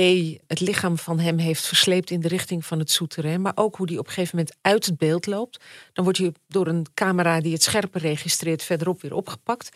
het 0.48 0.60
lichaam 0.60 0.98
van 0.98 1.20
hem 1.20 1.38
heeft 1.38 1.66
versleept 1.66 2.10
in 2.10 2.20
de 2.20 2.28
richting 2.28 2.66
van 2.66 2.80
het 2.80 2.92
souterrain, 2.92 3.42
maar 3.42 3.52
ook 3.56 3.76
hoe 3.76 3.88
die 3.88 4.00
op 4.00 4.08
een 4.08 4.14
gegeven 4.14 4.38
moment 4.38 4.56
uit 4.62 4.86
het 4.86 4.98
beeld 4.98 5.26
loopt. 5.26 5.64
Dan 5.94 6.04
wordt 6.04 6.20
hij 6.20 6.34
door 6.48 6.68
een 6.68 6.86
camera 6.94 7.42
die 7.42 7.54
het 7.54 7.64
scherper 7.64 8.02
registreert 8.02 8.64
verderop 8.64 9.02
weer 9.02 9.14
opgepakt. 9.14 9.70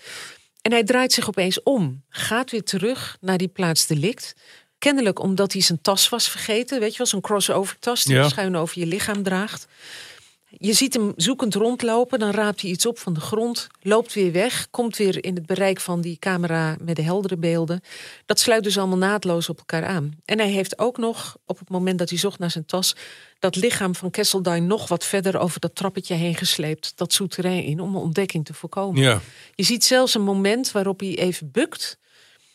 En 0.62 0.72
hij 0.72 0.84
draait 0.84 1.14
zich 1.14 1.28
opeens 1.28 1.64
om, 1.64 2.04
gaat 2.10 2.52
weer 2.52 2.64
terug 2.64 3.18
naar 3.22 3.38
die 3.38 3.48
plaats 3.48 3.88
delict. 3.88 4.36
Kennelijk 4.78 5.20
omdat 5.20 5.54
hij 5.54 5.62
zijn 5.62 5.82
tas 5.82 6.10
was 6.10 6.30
vergeten. 6.30 6.80
Weet 6.80 6.92
je 6.92 6.98
wel, 6.98 7.08
zo'n 7.08 7.22
crossover 7.22 7.80
tas 7.80 8.04
die 8.04 8.24
schuin 8.24 8.56
over 8.56 8.80
je 8.80 8.86
lichaam 8.86 9.24
draagt. 9.24 9.68
Je 10.58 10.74
ziet 10.74 10.94
hem 10.94 11.14
zoekend 11.16 11.56
rondlopen, 11.56 12.20
dan 12.20 12.32
raapt 12.32 12.62
hij 12.62 12.70
iets 12.70 12.86
op 12.86 13.00
van 13.00 13.14
de 13.14 13.20
grond, 13.20 13.68
loopt 13.82 14.14
weer 14.14 14.32
weg, 14.32 14.68
komt 14.70 14.98
weer 14.98 15.24
in 15.24 15.36
het 15.36 15.46
bereik 15.46 15.80
van 15.80 16.02
die 16.02 16.18
camera 16.20 16.78
met 16.82 16.96
de 16.96 17.02
heldere 17.02 17.38
beelden. 17.38 17.82
Dat 18.26 18.40
sluit 18.40 18.64
dus 18.64 18.78
allemaal 18.78 18.98
naadloos 18.98 19.50
op 19.50 19.58
elkaar 19.58 19.86
aan. 19.86 20.12
En 20.26 20.40
hij 20.40 20.50
heeft 20.50 20.80
ook 20.80 20.98
nog, 20.98 21.38
op 21.46 21.60
het 21.60 21.70
moment 21.70 22.00
dat 22.00 22.10
hij 22.10 22.18
zocht 22.18 22.40
naar 22.40 22.52
zijn 22.52 22.66
tas, 22.66 22.96
dat 23.40 23.56
lichaam 23.56 23.96
van 23.96 24.12
Kesseldine 24.12 24.60
nog 24.60 24.88
wat 24.88 25.06
verder 25.06 25.38
over 25.38 25.60
dat 25.60 25.76
trappetje 25.76 26.16
heen 26.16 26.36
gesleept, 26.36 26.92
dat 26.96 27.14
souterrain 27.14 27.64
in, 27.64 27.80
om 27.80 27.96
een 27.96 28.02
ontdekking 28.02 28.46
te 28.46 28.54
voorkomen. 28.54 29.02
Ja. 29.02 29.22
Je 29.56 29.64
ziet 29.64 29.84
zelfs 29.84 30.14
een 30.14 30.22
moment 30.22 30.72
waarop 30.72 31.00
hij 31.00 31.18
even 31.18 31.52
bukt 31.52 31.98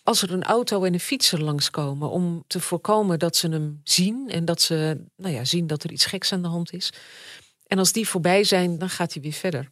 als 0.03 0.23
er 0.23 0.33
een 0.33 0.45
auto 0.45 0.85
en 0.85 0.93
een 0.93 1.01
fietser 1.01 1.43
langskomen 1.43 2.11
om 2.11 2.45
te 2.47 2.61
voorkomen 2.61 3.19
dat 3.19 3.37
ze 3.37 3.49
hem 3.49 3.81
zien 3.85 4.31
en 4.31 4.45
dat 4.45 4.61
ze 4.61 5.01
nou 5.17 5.35
ja, 5.35 5.45
zien 5.45 5.67
dat 5.67 5.85
er 5.85 5.93
iets 5.93 6.07
geks 6.07 6.33
aan 6.33 6.43
de 6.43 6.49
hand 6.49 6.73
is. 6.73 6.93
En 7.67 7.79
als 7.79 7.93
die 7.93 8.09
voorbij 8.09 8.45
zijn, 8.45 8.79
dan 8.79 8.91
gaat 8.91 9.13
hij 9.13 9.23
weer 9.23 9.33
verder. 9.33 9.71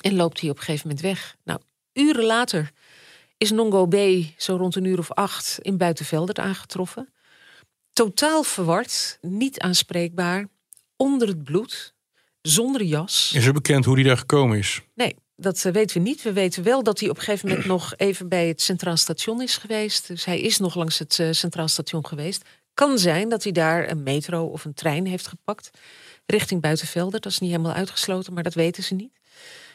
En 0.00 0.16
loopt 0.16 0.40
hij 0.40 0.50
op 0.50 0.56
een 0.56 0.62
gegeven 0.62 0.88
moment 0.88 1.04
weg. 1.04 1.36
Nou, 1.44 1.60
uren 1.92 2.24
later 2.24 2.70
is 3.38 3.50
Nongo 3.50 3.86
B 3.86 3.96
zo 4.36 4.56
rond 4.56 4.76
een 4.76 4.84
uur 4.84 4.98
of 4.98 5.10
acht 5.10 5.58
in 5.62 5.76
Buitenvelder 5.76 6.36
aangetroffen. 6.36 7.12
Totaal 7.92 8.42
verward, 8.42 9.18
niet 9.20 9.60
aanspreekbaar, 9.60 10.48
onder 10.96 11.28
het 11.28 11.44
bloed, 11.44 11.94
zonder 12.42 12.82
jas. 12.82 13.32
Is 13.34 13.46
er 13.46 13.52
bekend 13.52 13.84
hoe 13.84 13.94
hij 13.94 14.04
daar 14.04 14.16
gekomen 14.16 14.58
is? 14.58 14.82
Nee, 14.94 15.16
dat 15.36 15.64
eh, 15.64 15.72
weten 15.72 15.96
we 15.96 16.08
niet. 16.08 16.22
We 16.22 16.32
weten 16.32 16.62
wel 16.62 16.82
dat 16.82 17.00
hij 17.00 17.08
op 17.08 17.16
een 17.16 17.22
gegeven 17.22 17.48
moment 17.48 17.66
nog 17.66 17.96
even 17.96 18.28
bij 18.28 18.48
het 18.48 18.62
Centraal 18.62 18.96
Station 18.96 19.42
is 19.42 19.56
geweest. 19.56 20.06
Dus 20.06 20.24
hij 20.24 20.40
is 20.40 20.58
nog 20.58 20.74
langs 20.74 20.98
het 20.98 21.18
eh, 21.18 21.28
Centraal 21.30 21.68
Station 21.68 22.06
geweest. 22.06 22.44
Kan 22.74 22.98
zijn 22.98 23.28
dat 23.28 23.42
hij 23.42 23.52
daar 23.52 23.90
een 23.90 24.02
metro 24.02 24.44
of 24.44 24.64
een 24.64 24.74
trein 24.74 25.06
heeft 25.06 25.26
gepakt 25.26 25.70
richting 26.26 26.60
Buitenvelder. 26.60 27.20
Dat 27.20 27.32
is 27.32 27.38
niet 27.38 27.50
helemaal 27.50 27.72
uitgesloten, 27.72 28.32
maar 28.32 28.42
dat 28.42 28.54
weten 28.54 28.82
ze 28.82 28.94
niet. 28.94 29.12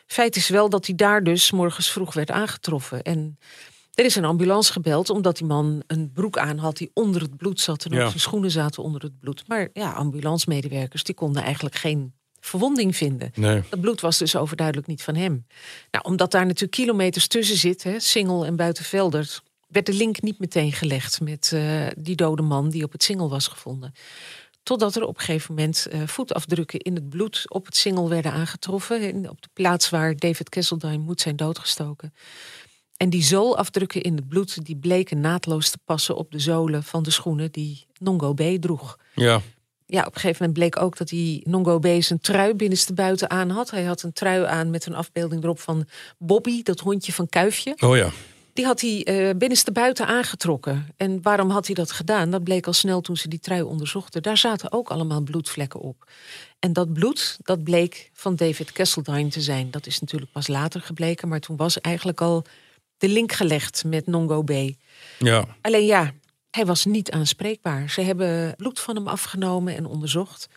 Feit 0.06 0.36
is 0.36 0.50
wel 0.50 0.70
dat 0.70 0.86
hij 0.86 0.96
daar 0.96 1.24
dus 1.24 1.52
morgens 1.52 1.92
vroeg 1.92 2.14
werd 2.14 2.32
aangetroffen. 2.32 3.02
En 3.02 3.38
er 3.94 4.06
is 4.06 4.16
een 4.16 4.26
ambulance 4.26 4.72
gebeld 4.72 5.10
omdat 5.10 5.38
die 5.38 5.48
man 5.48 5.84
een 5.88 6.12
broek 6.12 6.38
aan 6.38 6.58
had 6.58 6.78
die 6.78 6.92
onder 6.94 7.22
het 7.22 7.38
bloed 7.38 7.60
zat 7.60 7.86
en 7.86 7.94
ook 7.94 8.08
zijn 8.08 8.20
schoenen 8.20 8.52
zaten 8.52 8.84
onder 8.84 9.02
het 9.02 9.20
bloed. 9.20 9.48
Maar 9.48 9.70
ja, 9.74 9.92
ambulancemedewerkers 9.92 11.04
die 11.04 11.16
konden 11.16 11.44
eigenlijk 11.44 11.76
geen 11.76 12.14
verwonding 12.40 12.96
vinden. 12.96 13.32
Nee. 13.36 13.64
Dat 13.70 13.82
bloed 13.82 14.02
was 14.02 14.18
dus 14.18 14.36
overduidelijk 14.36 14.88
niet 14.88 15.04
van 15.04 15.16
hem. 15.16 15.46
Nou, 15.92 16.06
omdat 16.06 16.32
daar 16.32 16.46
natuurlijk 16.46 16.72
kilometers 16.72 17.28
tussen 17.28 17.58
zit, 17.58 17.84
hè, 17.84 18.00
Singel 18.00 18.46
en 18.46 18.56
Buitenvelder, 18.56 19.42
werd 19.68 19.86
de 19.86 19.94
link 19.94 20.22
niet 20.22 20.40
meteen 20.40 20.72
gelegd 20.72 21.22
met 21.22 21.52
uh, 21.54 21.88
die 21.98 22.16
dode 22.16 22.42
man 22.42 22.70
die 22.70 22.84
op 22.84 22.92
het 22.92 23.04
Singel 23.04 23.30
was 23.30 23.48
gevonden. 23.48 23.94
Totdat 24.70 24.96
er 24.96 25.04
op 25.04 25.18
een 25.18 25.24
gegeven 25.24 25.56
moment 25.56 25.88
uh, 25.92 26.02
voetafdrukken 26.08 26.80
in 26.80 26.96
het 26.96 27.10
bloed 27.10 27.46
op 27.48 27.66
het 27.66 27.78
Singel 27.78 28.10
werden 28.10 28.32
aangetroffen. 28.32 29.30
op 29.30 29.42
de 29.42 29.50
plaats 29.54 29.90
waar 29.90 30.16
David 30.16 30.50
Kesseldine 30.50 30.98
moet 30.98 31.22
zijn 31.22 31.36
doodgestoken. 31.36 32.14
En 32.98 33.10
die 33.10 33.24
zoolafdrukken 33.24 34.02
in 34.02 34.16
het 34.16 34.28
bloed 34.28 34.66
die 34.66 34.76
bleken 34.76 35.20
naadloos 35.20 35.70
te 35.70 35.78
passen 35.86 36.16
op 36.16 36.32
de 36.32 36.40
zolen 36.40 36.84
van 36.84 37.04
de 37.04 37.12
schoenen 37.12 37.52
die 37.52 37.86
Nongo 38.00 38.34
B 38.34 38.42
droeg. 38.60 38.98
Ja. 39.16 39.42
Ja, 39.86 40.00
op 40.00 40.16
een 40.16 40.22
gegeven 40.22 40.46
moment 40.46 40.54
bleek 40.54 40.84
ook 40.84 40.98
dat 40.98 41.08
die 41.08 41.50
Nongo 41.50 41.80
B 41.80 41.88
zijn 42.00 42.20
trui 42.20 42.54
binnenste 42.54 42.94
buiten 42.94 43.30
aan 43.30 43.50
had. 43.50 43.70
Hij 43.72 43.84
had 43.84 44.02
een 44.02 44.14
trui 44.14 44.46
aan 44.46 44.70
met 44.70 44.86
een 44.86 44.96
afbeelding 44.96 45.44
erop 45.44 45.60
van 45.60 45.88
Bobby, 46.18 46.64
dat 46.64 46.80
hondje 46.80 47.14
van 47.14 47.30
Kuifje. 47.30 47.76
Oh 47.80 47.96
ja. 47.96 48.10
Die 48.60 48.68
had 48.68 48.82
hij 48.82 49.08
uh, 49.08 49.36
binnenste 49.36 49.72
buiten 49.72 50.08
aangetrokken. 50.08 50.88
En 50.98 51.22
waarom 51.22 51.50
had 51.50 51.66
hij 51.66 51.76
dat 51.76 51.92
gedaan? 51.92 52.32
Dat 52.32 52.44
bleek 52.44 52.68
al 52.68 52.74
snel 52.74 53.02
toen 53.02 53.18
ze 53.18 53.28
die 53.28 53.40
trui 53.40 53.62
onderzochten. 53.62 54.22
Daar 54.22 54.38
zaten 54.38 54.72
ook 54.72 54.90
allemaal 54.90 55.22
bloedvlekken 55.22 55.80
op. 55.80 56.12
En 56.60 56.74
dat 56.74 56.94
bloed, 56.94 57.38
dat 57.44 57.64
bleek 57.64 58.10
van 58.14 58.36
David 58.36 58.72
Kesseldine 58.72 59.30
te 59.30 59.42
zijn. 59.42 59.72
Dat 59.72 59.86
is 59.86 60.00
natuurlijk 60.00 60.32
pas 60.32 60.48
later 60.48 60.82
gebleken, 60.82 61.28
maar 61.28 61.40
toen 61.40 61.56
was 61.58 61.82
eigenlijk 61.82 62.22
al 62.22 62.46
de 62.98 63.08
link 63.08 63.32
gelegd 63.32 63.84
met 63.84 64.08
Nongo 64.08 64.44
B. 64.44 64.52
Ja. 65.20 65.46
Alleen 65.62 65.86
ja, 65.86 66.14
hij 66.52 66.66
was 66.66 66.86
niet 66.86 67.12
aanspreekbaar. 67.12 67.90
Ze 67.90 68.02
hebben 68.02 68.56
bloed 68.56 68.80
van 68.80 68.96
hem 68.96 69.08
afgenomen 69.08 69.76
en 69.76 69.86
onderzocht. 69.86 70.50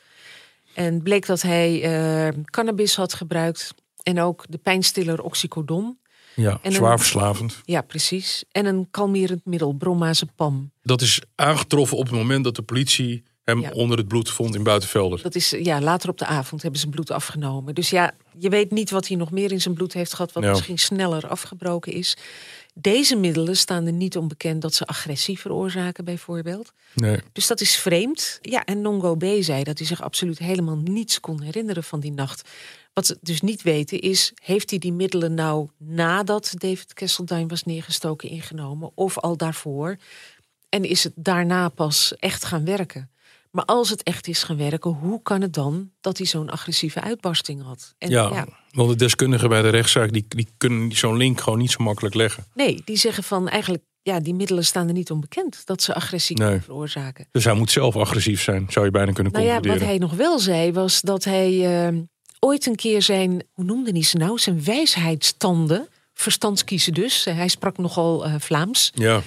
En 0.74 1.02
bleek 1.02 1.26
dat 1.26 1.42
hij 1.42 1.82
uh, 1.84 2.42
cannabis 2.44 2.96
had 2.96 3.14
gebruikt 3.14 3.74
en 4.02 4.20
ook 4.20 4.44
de 4.48 4.58
pijnstiller 4.58 5.22
oxycodon. 5.22 6.00
Ja, 6.34 6.58
En 6.62 6.72
zwaar 6.72 6.92
een- 6.92 6.98
verslavend. 6.98 7.60
Ja, 7.64 7.80
precies. 7.82 8.44
En 8.52 8.66
een 8.66 8.86
kalmerend 8.90 9.44
middel, 9.44 9.72
bromazepam. 9.72 10.70
Dat 10.82 11.00
is 11.00 11.20
aangetroffen 11.34 11.96
op 11.96 12.04
het 12.06 12.14
moment 12.14 12.44
dat 12.44 12.56
de 12.56 12.62
politie 12.62 13.22
hem 13.44 13.60
Ja. 13.60 13.70
onder 13.70 13.98
het 13.98 14.08
bloed 14.08 14.30
vond 14.30 14.54
in 14.54 14.62
Buitenvelder. 14.62 15.22
Dat 15.22 15.34
is, 15.34 15.50
ja, 15.50 15.80
later 15.80 16.08
op 16.08 16.18
de 16.18 16.26
avond 16.26 16.62
hebben 16.62 16.80
ze 16.80 16.88
bloed 16.88 17.10
afgenomen. 17.10 17.74
Dus 17.74 17.90
ja, 17.90 18.12
je 18.38 18.48
weet 18.48 18.70
niet 18.70 18.90
wat 18.90 19.08
hij 19.08 19.16
nog 19.16 19.30
meer 19.30 19.52
in 19.52 19.60
zijn 19.60 19.74
bloed 19.74 19.92
heeft 19.92 20.14
gehad... 20.14 20.32
wat 20.32 20.42
Ja. 20.42 20.50
misschien 20.50 20.78
sneller 20.78 21.28
afgebroken 21.28 21.92
is. 21.92 22.16
Deze 22.74 23.16
middelen 23.16 23.56
staan 23.56 23.86
er 23.86 23.92
niet 23.92 24.16
onbekend 24.16 24.62
dat 24.62 24.74
ze 24.74 24.86
agressie 24.86 25.38
veroorzaken, 25.38 26.04
bijvoorbeeld. 26.04 26.72
Nee. 26.94 27.18
Dus 27.32 27.46
dat 27.46 27.60
is 27.60 27.76
vreemd. 27.76 28.38
Ja, 28.42 28.64
en 28.64 28.80
Nongo 28.80 29.16
B 29.16 29.24
zei 29.40 29.62
dat 29.64 29.78
hij 29.78 29.86
zich 29.86 30.02
absoluut 30.02 30.38
helemaal 30.38 30.76
niets 30.76 31.20
kon 31.20 31.42
herinneren 31.42 31.84
van 31.84 32.00
die 32.00 32.12
nacht. 32.12 32.48
Wat 32.94 33.06
ze 33.06 33.18
dus 33.20 33.40
niet 33.40 33.62
weten 33.62 34.00
is, 34.00 34.32
heeft 34.42 34.70
hij 34.70 34.78
die 34.78 34.92
middelen 34.92 35.34
nou 35.34 35.68
nadat 35.78 36.52
David 36.56 36.92
Kesseldine 36.94 37.46
was 37.46 37.62
neergestoken 37.64 38.28
ingenomen 38.28 38.90
of 38.94 39.18
al 39.18 39.36
daarvoor? 39.36 39.96
En 40.68 40.84
is 40.84 41.04
het 41.04 41.12
daarna 41.16 41.68
pas 41.68 42.14
echt 42.18 42.44
gaan 42.44 42.64
werken? 42.64 43.10
Maar 43.50 43.64
als 43.64 43.90
het 43.90 44.02
echt 44.02 44.28
is 44.28 44.42
gaan 44.42 44.56
werken, 44.56 44.90
hoe 44.90 45.22
kan 45.22 45.40
het 45.40 45.52
dan 45.54 45.90
dat 46.00 46.18
hij 46.18 46.26
zo'n 46.26 46.50
agressieve 46.50 47.00
uitbarsting 47.00 47.62
had? 47.62 47.94
En 47.98 48.10
Ja, 48.10 48.46
want 48.70 48.88
de 48.90 48.96
deskundigen 48.96 49.48
bij 49.48 49.62
de 49.62 49.68
rechtszaak 49.68 50.12
die, 50.12 50.24
die 50.28 50.48
kunnen 50.56 50.92
zo'n 50.96 51.16
link 51.16 51.40
gewoon 51.40 51.58
niet 51.58 51.70
zo 51.70 51.82
makkelijk 51.84 52.14
leggen. 52.14 52.44
nee, 52.54 52.82
die 52.84 52.96
zeggen 52.96 53.22
van 53.22 53.48
eigenlijk, 53.48 53.84
ja, 54.02 54.20
die 54.20 54.34
middelen 54.34 54.64
staan 54.64 54.86
er 54.86 54.92
niet 54.92 55.10
onbekend 55.10 55.66
dat 55.66 55.82
ze 55.82 55.94
agressie 55.94 56.36
Nee. 56.36 56.46
kunnen 56.46 56.64
veroorzaken. 56.64 57.26
Dus 57.30 57.44
hij 57.44 57.54
moet 57.54 57.70
zelf 57.70 57.96
agressief 57.96 58.42
zijn, 58.42 58.66
zou 58.68 58.84
je 58.84 58.90
bijna 58.90 59.12
kunnen 59.12 59.32
Nou 59.32 59.44
ja, 59.44 59.52
concluderen. 59.52 59.86
wat 59.86 59.90
hij 59.90 59.98
nog 60.08 60.14
wel 60.14 60.38
zei 60.38 60.72
was 60.72 61.00
dat 61.00 61.24
hij 61.24 61.86
eh, 61.88 61.98
ooit 62.44 62.66
een 62.66 62.76
keer 62.76 63.02
zijn, 63.02 63.42
hoe 63.52 63.64
noemde 63.64 63.90
hij 63.90 64.02
ze 64.02 64.16
nou, 64.16 64.38
zijn 64.38 64.64
wijsheidstanden, 64.64 65.88
verstandskiezen 66.14 66.94
dus. 66.94 67.24
Hij 67.24 67.48
sprak 67.48 67.78
nogal 67.78 68.24
eh, 68.24 68.34
Vlaams. 68.38 68.90
Ja, 68.94 69.20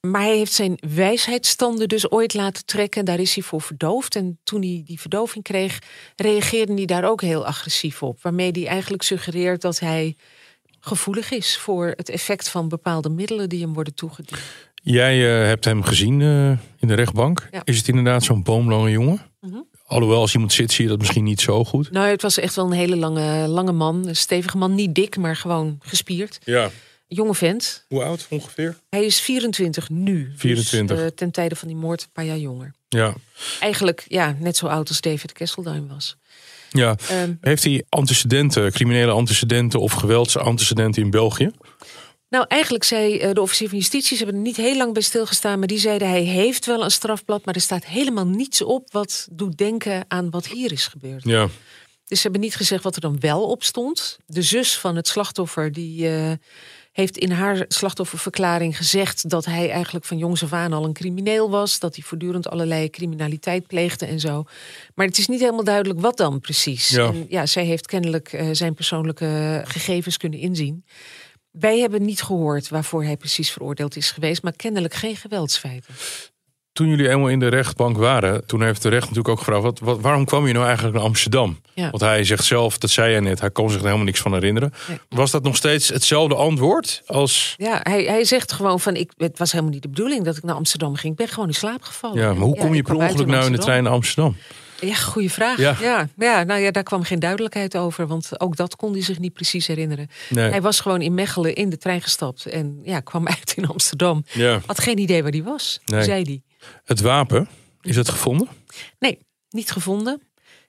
Maar 0.00 0.20
hij 0.20 0.36
heeft 0.36 0.52
zijn 0.52 0.78
wijsheidstanden 0.94 1.88
dus 1.88 2.10
ooit 2.10 2.34
laten 2.34 2.66
trekken. 2.66 3.04
Daar 3.04 3.20
is 3.20 3.34
hij 3.34 3.44
voor 3.44 3.60
verdoofd. 3.60 4.16
En 4.16 4.38
toen 4.44 4.60
hij 4.62 4.82
die 4.84 5.00
verdoving 5.00 5.44
kreeg, 5.44 5.78
reageerde 6.16 6.72
hij 6.72 6.84
daar 6.84 7.04
ook 7.04 7.20
heel 7.20 7.46
agressief 7.46 8.02
op. 8.02 8.22
Waarmee 8.22 8.50
hij 8.50 8.66
eigenlijk 8.66 9.02
suggereert 9.02 9.60
dat 9.60 9.78
hij 9.78 10.16
gevoelig 10.80 11.30
is 11.30 11.56
voor 11.58 11.92
het 11.96 12.08
effect 12.08 12.48
van 12.48 12.68
bepaalde 12.68 13.08
middelen 13.08 13.48
die 13.48 13.60
hem 13.60 13.74
worden 13.74 13.94
toegediend. 13.94 14.40
jij 14.82 15.40
eh, 15.40 15.46
hebt 15.46 15.64
hem 15.64 15.82
gezien 15.82 16.20
eh, 16.20 16.48
in 16.78 16.88
de 16.88 16.94
rechtbank. 16.94 17.48
Ja. 17.50 17.60
Is 17.64 17.76
het 17.76 17.88
inderdaad 17.88 18.24
zo'n 18.24 18.42
boomlange 18.42 18.90
jongen? 18.90 19.20
Mhm. 19.40 19.60
Alhoewel, 19.92 20.20
als 20.20 20.32
iemand 20.34 20.52
zit, 20.52 20.72
zie 20.72 20.84
je 20.84 20.90
dat 20.90 20.98
misschien 20.98 21.24
niet 21.24 21.40
zo 21.40 21.64
goed. 21.64 21.90
Nou, 21.90 22.08
het 22.08 22.22
was 22.22 22.38
echt 22.38 22.54
wel 22.54 22.64
een 22.66 22.72
hele 22.72 22.96
lange, 22.96 23.48
lange 23.48 23.72
man. 23.72 24.08
Een 24.08 24.16
stevige 24.16 24.56
man, 24.56 24.74
niet 24.74 24.94
dik, 24.94 25.16
maar 25.16 25.36
gewoon 25.36 25.78
gespierd. 25.82 26.38
Ja, 26.44 26.70
jonge 27.08 27.34
vent. 27.34 27.84
Hoe 27.88 28.02
oud 28.02 28.26
ongeveer? 28.30 28.76
Hij 28.90 29.04
is 29.04 29.20
24 29.20 29.88
nu. 29.90 30.32
24. 30.36 30.96
Dus, 30.96 31.06
eh, 31.06 31.12
ten 31.16 31.30
tijde 31.30 31.56
van 31.56 31.68
die 31.68 31.76
moord 31.76 32.02
een 32.02 32.08
paar 32.12 32.24
jaar 32.24 32.38
jonger. 32.38 32.74
Ja. 32.88 33.14
Eigenlijk 33.60 34.04
ja, 34.08 34.36
net 34.38 34.56
zo 34.56 34.66
oud 34.66 34.88
als 34.88 35.00
David 35.00 35.32
Kesseldine 35.32 35.86
was. 35.86 36.16
ja. 36.70 36.96
Ehm, 37.08 37.32
Heeft 37.40 37.64
hij 37.64 37.84
antecedenten, 37.88 38.72
criminele 38.72 39.12
antecedenten 39.12 39.80
of 39.80 39.92
geweldsantecedenten 39.92 41.02
in 41.02 41.10
België? 41.10 41.50
Nou, 42.32 42.44
eigenlijk 42.48 42.84
zei 42.84 43.18
eh, 43.18 43.32
de 43.32 43.40
officier 43.40 43.68
van 43.68 43.78
justitie, 43.78 44.16
ze 44.16 44.24
hebben 44.24 44.42
er 44.42 44.46
niet 44.46 44.56
heel 44.56 44.76
lang 44.76 44.92
bij 44.92 45.02
stilgestaan, 45.02 45.58
maar 45.58 45.68
die 45.68 45.78
zeiden 45.78 46.08
hij 46.08 46.22
heeft 46.22 46.66
wel 46.66 46.84
een 46.84 46.90
strafblad, 46.90 47.44
maar 47.44 47.54
er 47.54 47.60
staat 47.60 47.84
helemaal 47.84 48.26
niets 48.26 48.62
op 48.62 48.92
wat 48.92 49.28
doet 49.30 49.56
denken 49.58 50.04
aan 50.08 50.30
wat 50.30 50.46
hier 50.46 50.72
is 50.72 50.86
gebeurd. 50.86 51.24
Ja. 51.24 51.48
Dus 52.06 52.20
ze 52.20 52.22
hebben 52.22 52.40
niet 52.40 52.56
gezegd 52.56 52.82
wat 52.82 52.94
er 52.94 53.00
dan 53.00 53.20
wel 53.20 53.42
op 53.42 53.62
stond. 53.62 54.18
De 54.26 54.42
zus 54.42 54.78
van 54.78 54.96
het 54.96 55.08
slachtoffer 55.08 55.72
die 55.72 56.08
eh, 56.08 56.32
heeft 56.92 57.16
in 57.16 57.30
haar 57.30 57.64
slachtofferverklaring 57.68 58.76
gezegd 58.76 59.30
dat 59.30 59.44
hij 59.44 59.70
eigenlijk 59.70 60.04
van 60.04 60.18
jongs 60.18 60.42
af 60.42 60.52
aan 60.52 60.72
al 60.72 60.84
een 60.84 60.92
crimineel 60.92 61.50
was, 61.50 61.78
dat 61.78 61.94
hij 61.94 62.04
voortdurend 62.04 62.48
allerlei 62.48 62.90
criminaliteit 62.90 63.66
pleegde 63.66 64.06
en 64.06 64.20
zo. 64.20 64.44
Maar 64.94 65.06
het 65.06 65.18
is 65.18 65.28
niet 65.28 65.40
helemaal 65.40 65.64
duidelijk 65.64 66.00
wat 66.00 66.16
dan 66.16 66.40
precies. 66.40 66.88
Ja. 66.88 67.06
En 67.06 67.26
ja, 67.28 67.46
zij 67.46 67.64
heeft 67.64 67.86
kennelijk 67.86 68.32
eh, 68.32 68.48
zijn 68.52 68.74
persoonlijke 68.74 69.62
gegevens 69.64 70.16
kunnen 70.16 70.38
inzien. 70.38 70.84
Wij 71.52 71.78
hebben 71.78 72.04
niet 72.04 72.22
gehoord 72.22 72.68
waarvoor 72.68 73.04
hij 73.04 73.16
precies 73.16 73.50
veroordeeld 73.50 73.96
is 73.96 74.10
geweest, 74.10 74.42
maar 74.42 74.52
kennelijk 74.56 74.94
geen 74.94 75.16
geweldsfeiten. 75.16 75.94
Toen 76.72 76.88
jullie 76.88 77.08
eenmaal 77.08 77.28
in 77.28 77.38
de 77.38 77.48
rechtbank 77.48 77.96
waren, 77.96 78.46
toen 78.46 78.62
heeft 78.62 78.82
de 78.82 78.88
recht 78.88 79.02
natuurlijk 79.02 79.28
ook 79.28 79.38
gevraagd: 79.38 79.62
wat, 79.62 79.78
wat, 79.78 80.00
waarom 80.00 80.24
kwam 80.24 80.46
je 80.46 80.52
nou 80.52 80.64
eigenlijk 80.64 80.96
naar 80.96 81.04
Amsterdam? 81.04 81.60
Ja. 81.74 81.90
Want 81.90 82.02
hij 82.02 82.24
zegt 82.24 82.44
zelf, 82.44 82.78
dat 82.78 82.90
zei 82.90 83.10
jij 83.10 83.20
net, 83.20 83.40
hij 83.40 83.50
kon 83.50 83.68
zich 83.68 83.78
er 83.78 83.84
helemaal 83.84 84.04
niks 84.04 84.20
van 84.20 84.32
herinneren. 84.32 84.72
Nee. 84.88 84.98
Was 85.08 85.30
dat 85.30 85.42
nog 85.42 85.56
steeds 85.56 85.88
hetzelfde 85.88 86.34
antwoord 86.34 87.02
als. 87.06 87.54
Ja, 87.56 87.80
hij, 87.82 88.04
hij 88.04 88.24
zegt 88.24 88.52
gewoon 88.52 88.80
van, 88.80 88.94
ik, 88.96 89.12
het 89.16 89.38
was 89.38 89.52
helemaal 89.52 89.72
niet 89.72 89.82
de 89.82 89.88
bedoeling 89.88 90.24
dat 90.24 90.36
ik 90.36 90.42
naar 90.42 90.54
Amsterdam 90.54 90.94
ging. 90.94 91.12
Ik 91.12 91.18
ben 91.18 91.28
gewoon 91.28 91.48
in 91.48 91.54
slaap 91.54 91.82
gevallen. 91.82 92.18
Ja, 92.18 92.32
maar 92.32 92.44
hoe 92.44 92.56
kom 92.56 92.74
je 92.74 92.82
per 92.82 92.94
ongeluk 92.94 93.26
nou 93.26 93.46
in 93.46 93.52
de 93.52 93.58
trein 93.58 93.82
naar 93.82 93.92
Amsterdam? 93.92 94.36
Ja, 94.86 94.94
goede 94.94 95.30
vraag. 95.30 95.58
Ja. 95.58 95.76
Ja. 95.80 96.08
Ja, 96.16 96.42
nou 96.42 96.60
ja, 96.60 96.70
daar 96.70 96.82
kwam 96.82 97.02
geen 97.02 97.18
duidelijkheid 97.18 97.76
over. 97.76 98.06
Want 98.06 98.40
ook 98.40 98.56
dat 98.56 98.76
kon 98.76 98.92
hij 98.92 99.02
zich 99.02 99.18
niet 99.18 99.32
precies 99.32 99.66
herinneren. 99.66 100.08
Nee. 100.28 100.50
Hij 100.50 100.62
was 100.62 100.80
gewoon 100.80 101.00
in 101.02 101.14
Mechelen 101.14 101.54
in 101.54 101.70
de 101.70 101.78
trein 101.78 102.02
gestapt. 102.02 102.46
En 102.46 102.80
ja, 102.84 103.00
kwam 103.00 103.26
uit 103.38 103.52
in 103.56 103.66
Amsterdam. 103.68 104.24
Ja. 104.32 104.60
Had 104.66 104.80
geen 104.80 104.98
idee 104.98 105.22
waar 105.22 105.32
hij 105.32 105.42
was, 105.42 105.80
Nee. 105.84 106.02
zei 106.02 106.22
hij. 106.22 106.42
Het 106.84 107.00
wapen, 107.00 107.48
is 107.80 107.96
het 107.96 108.08
gevonden? 108.08 108.48
Nee, 108.98 109.18
niet 109.50 109.70
gevonden. 109.70 110.22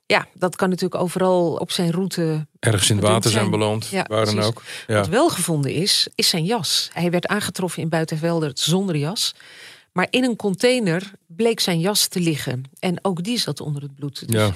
Ja, 0.05 0.27
dat 0.33 0.55
kan 0.55 0.69
natuurlijk 0.69 1.01
overal 1.01 1.53
op 1.55 1.71
zijn 1.71 1.91
route. 1.91 2.47
Ergens 2.59 2.89
in 2.89 2.95
het 2.95 3.05
Wat 3.05 3.13
water 3.13 3.29
zijn- 3.31 3.43
zijn 3.45 3.59
beland, 3.59 3.87
Ja, 3.87 4.05
waar 4.07 4.25
dan 4.25 4.39
ook. 4.41 4.63
Ja. 4.87 4.95
Wat 4.95 5.07
wel 5.07 5.29
gevonden 5.29 5.71
is, 5.73 6.07
is 6.15 6.29
zijn 6.29 6.45
jas. 6.45 6.89
Hij 6.93 7.11
werd 7.11 7.27
aangetroffen 7.27 7.81
in 7.81 7.89
Buitenvelder 7.89 8.51
zonder 8.53 8.95
jas. 8.95 9.33
Maar 9.93 10.07
in 10.09 10.23
een 10.23 10.35
container 10.35 11.11
bleek 11.27 11.59
zijn 11.59 11.79
jas 11.79 12.07
te 12.07 12.19
liggen. 12.19 12.63
En 12.79 12.99
ook 13.01 13.23
die 13.23 13.39
zat 13.39 13.61
onder 13.61 13.81
het 13.81 13.95
bloed. 13.95 14.27
Dus 14.27 14.41
Ja. 14.41 14.53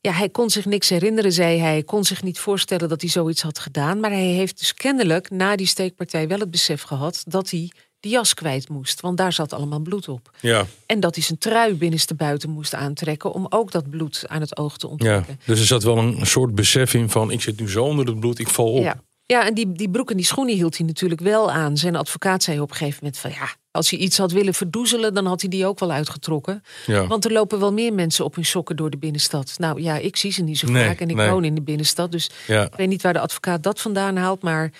Ja, 0.00 0.12
hij 0.12 0.28
kon 0.28 0.50
zich 0.50 0.64
niks 0.64 0.88
herinneren, 0.88 1.32
zei 1.32 1.58
hij. 1.58 1.70
Hij 1.70 1.82
kon 1.82 2.04
zich 2.04 2.22
niet 2.22 2.38
voorstellen 2.38 2.88
dat 2.88 3.00
hij 3.00 3.10
zoiets 3.10 3.42
had 3.42 3.58
gedaan. 3.58 4.00
Maar 4.00 4.10
hij 4.10 4.26
heeft 4.26 4.58
dus 4.58 4.74
kennelijk 4.74 5.30
na 5.30 5.56
die 5.56 5.66
steekpartij 5.66 6.28
wel 6.28 6.38
het 6.38 6.50
besef 6.50 6.82
gehad 6.82 7.22
dat 7.26 7.50
hij 7.50 7.70
die 8.00 8.12
jas 8.12 8.34
kwijt 8.34 8.68
moest. 8.68 9.00
Want 9.00 9.16
daar 9.16 9.32
zat 9.32 9.52
allemaal 9.52 9.78
bloed 9.78 10.08
op. 10.08 10.30
Ja, 10.40 10.66
En 10.86 11.00
dat 11.00 11.14
hij 11.14 11.24
zijn 11.24 11.38
trui 11.38 11.74
binnenste 11.74 12.14
buiten 12.14 12.50
moest 12.50 12.74
aantrekken 12.74 13.32
om 13.32 13.46
ook 13.48 13.70
dat 13.72 13.90
bloed 13.90 14.24
aan 14.26 14.40
het 14.40 14.56
oog 14.56 14.76
te 14.76 14.86
ja. 14.86 14.92
onttrekken. 14.92 15.40
Dus 15.44 15.60
er 15.60 15.66
zat 15.66 15.82
wel 15.82 15.98
een 15.98 16.26
soort 16.26 16.54
besef 16.54 16.94
in 16.94 17.10
van: 17.10 17.30
ik 17.30 17.42
zit 17.42 17.60
nu 17.60 17.70
zo 17.70 17.84
onder 17.84 18.06
het 18.06 18.20
bloed, 18.20 18.38
ik 18.38 18.48
val 18.48 18.72
op. 18.72 18.82
Ja. 18.82 19.02
Ja, 19.26 19.46
en 19.46 19.54
die, 19.54 19.72
die 19.72 19.90
broek 19.90 20.10
en 20.10 20.16
die 20.16 20.26
schoenen 20.26 20.54
hield 20.54 20.76
hij 20.76 20.86
natuurlijk 20.86 21.20
wel 21.20 21.50
aan. 21.52 21.76
Zijn 21.76 21.96
advocaat 21.96 22.42
zei 22.42 22.60
op 22.60 22.70
een 22.70 22.76
gegeven 22.76 22.98
moment 23.02 23.18
van 23.20 23.30
ja, 23.30 23.54
als 23.70 23.90
hij 23.90 23.98
iets 23.98 24.18
had 24.18 24.32
willen 24.32 24.54
verdoezelen, 24.54 25.14
dan 25.14 25.26
had 25.26 25.40
hij 25.40 25.50
die 25.50 25.66
ook 25.66 25.78
wel 25.78 25.90
uitgetrokken. 25.92 26.62
Ja. 26.86 27.06
Want 27.06 27.24
er 27.24 27.32
lopen 27.32 27.60
wel 27.60 27.72
meer 27.72 27.92
mensen 27.92 28.24
op 28.24 28.34
hun 28.34 28.44
sokken 28.44 28.76
door 28.76 28.90
de 28.90 28.96
binnenstad. 28.96 29.54
Nou 29.58 29.82
ja, 29.82 29.96
ik 29.96 30.16
zie 30.16 30.32
ze 30.32 30.42
niet 30.42 30.58
zo 30.58 30.66
Nee, 30.70 30.86
vaak 30.86 31.00
en 31.00 31.08
ik 31.10 31.16
nee. 31.16 31.30
woon 31.30 31.44
in 31.44 31.54
de 31.54 31.62
binnenstad. 31.62 32.12
Dus 32.12 32.30
Ja. 32.46 32.62
ik 32.64 32.74
weet 32.74 32.88
niet 32.88 33.02
waar 33.02 33.12
de 33.12 33.18
advocaat 33.20 33.62
dat 33.62 33.80
vandaan 33.80 34.16
haalt, 34.16 34.42
maar 34.42 34.72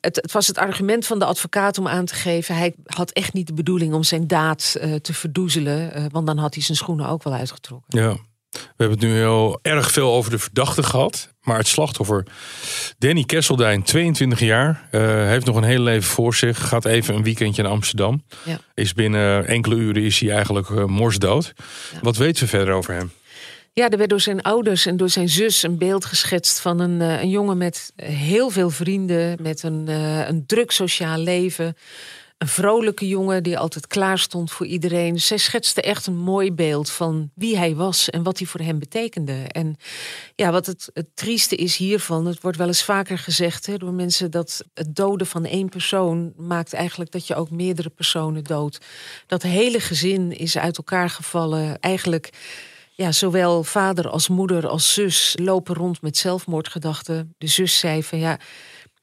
het, 0.00 0.16
het 0.16 0.32
was 0.32 0.46
het 0.46 0.58
argument 0.58 1.06
van 1.06 1.18
de 1.18 1.24
advocaat 1.24 1.78
om 1.78 1.88
aan 1.88 2.04
te 2.04 2.14
geven. 2.14 2.56
Hij 2.56 2.74
had 2.86 3.10
echt 3.10 3.32
niet 3.32 3.46
de 3.46 3.52
bedoeling 3.54 3.94
om 3.94 4.02
zijn 4.02 4.26
daad 4.26 4.76
eh, 4.80 4.94
te 4.94 5.14
verdoezelen, 5.14 5.92
eh, 5.92 6.04
want 6.10 6.26
dan 6.26 6.38
had 6.38 6.54
hij 6.54 6.62
zijn 6.62 6.76
schoenen 6.76 7.08
ook 7.08 7.22
wel 7.22 7.32
uitgetrokken. 7.34 8.00
Ja. 8.02 8.16
We 8.50 8.58
hebben 8.76 8.98
het 8.98 9.08
nu 9.08 9.14
heel 9.14 9.58
erg 9.62 9.90
veel 9.90 10.12
over 10.12 10.30
de 10.30 10.38
verdachte 10.38 10.82
gehad. 10.82 11.32
Maar 11.48 11.58
het 11.58 11.66
slachtoffer, 11.66 12.26
Danny 12.98 13.24
Kesseldijn, 13.24 13.82
22 13.82 14.40
jaar, 14.40 14.88
eh, 14.90 15.00
heeft 15.26 15.46
nog 15.46 15.56
een 15.56 15.62
heel 15.62 15.80
leven 15.80 16.10
voor 16.10 16.34
zich. 16.34 16.68
Gaat 16.68 16.84
even 16.84 17.14
een 17.14 17.22
weekendje 17.22 17.62
naar 17.62 17.70
Amsterdam. 17.70 18.24
Ja. 18.44 18.60
Is 18.74 18.92
binnen 18.92 19.46
enkele 19.46 19.74
uren 19.74 20.02
is 20.02 20.20
hij 20.20 20.30
eigenlijk 20.30 20.70
eh, 20.70 20.84
morsdood. 20.84 21.52
Wat 22.02 22.16
weten 22.16 22.42
we 22.42 22.48
verder 22.48 22.74
over 22.74 22.94
hem? 22.94 23.12
Ja, 23.72 23.88
er 23.88 23.98
werd 23.98 24.10
door 24.10 24.20
zijn 24.20 24.42
ouders 24.42 24.86
en 24.86 24.96
door 24.96 25.10
zijn 25.10 25.28
zus 25.28 25.62
een 25.62 25.78
beeld 25.78 26.04
geschetst 26.04 26.60
van 26.60 26.80
een, 26.80 27.00
eh, 27.00 27.22
een 27.22 27.30
jongen 27.30 27.58
met 27.58 27.92
heel 27.96 28.50
veel 28.50 28.70
vrienden, 28.70 29.42
met 29.42 29.62
een, 29.62 29.88
een 30.28 30.46
druk 30.46 30.70
sociaal 30.70 31.18
leven. 31.18 31.76
Een 32.38 32.48
vrolijke 32.48 33.08
jongen 33.08 33.42
die 33.42 33.58
altijd 33.58 33.86
klaar 33.86 34.18
stond 34.18 34.50
voor 34.50 34.66
iedereen. 34.66 35.20
Zij 35.20 35.36
schetste 35.36 35.82
echt 35.82 36.06
een 36.06 36.16
mooi 36.16 36.52
beeld 36.52 36.90
van 36.90 37.30
wie 37.34 37.56
hij 37.56 37.74
was 37.74 38.10
en 38.10 38.22
wat 38.22 38.38
hij 38.38 38.46
voor 38.46 38.60
hem 38.60 38.78
betekende. 38.78 39.32
En 39.32 39.76
ja, 40.34 40.50
wat 40.50 40.66
het, 40.66 40.90
het 40.92 41.08
trieste 41.14 41.56
is 41.56 41.76
hiervan, 41.76 42.26
het 42.26 42.40
wordt 42.40 42.58
wel 42.58 42.66
eens 42.66 42.84
vaker 42.84 43.18
gezegd 43.18 43.66
hè, 43.66 43.76
door 43.76 43.92
mensen 43.92 44.30
dat 44.30 44.64
het 44.74 44.96
doden 44.96 45.26
van 45.26 45.44
één 45.44 45.68
persoon 45.68 46.32
maakt 46.36 46.72
eigenlijk 46.72 47.10
dat 47.10 47.26
je 47.26 47.34
ook 47.34 47.50
meerdere 47.50 47.90
personen 47.90 48.44
doodt. 48.44 48.78
Dat 49.26 49.42
hele 49.42 49.80
gezin 49.80 50.38
is 50.38 50.58
uit 50.58 50.76
elkaar 50.76 51.10
gevallen. 51.10 51.78
Eigenlijk 51.80 52.30
ja, 52.94 53.12
zowel 53.12 53.64
vader 53.64 54.08
als 54.08 54.28
moeder 54.28 54.68
als 54.68 54.92
zus 54.92 55.36
lopen 55.40 55.74
rond 55.74 56.02
met 56.02 56.16
zelfmoordgedachten. 56.16 57.34
De 57.38 57.46
zus 57.46 57.78
zei 57.78 58.02
van 58.02 58.18
ja, 58.18 58.38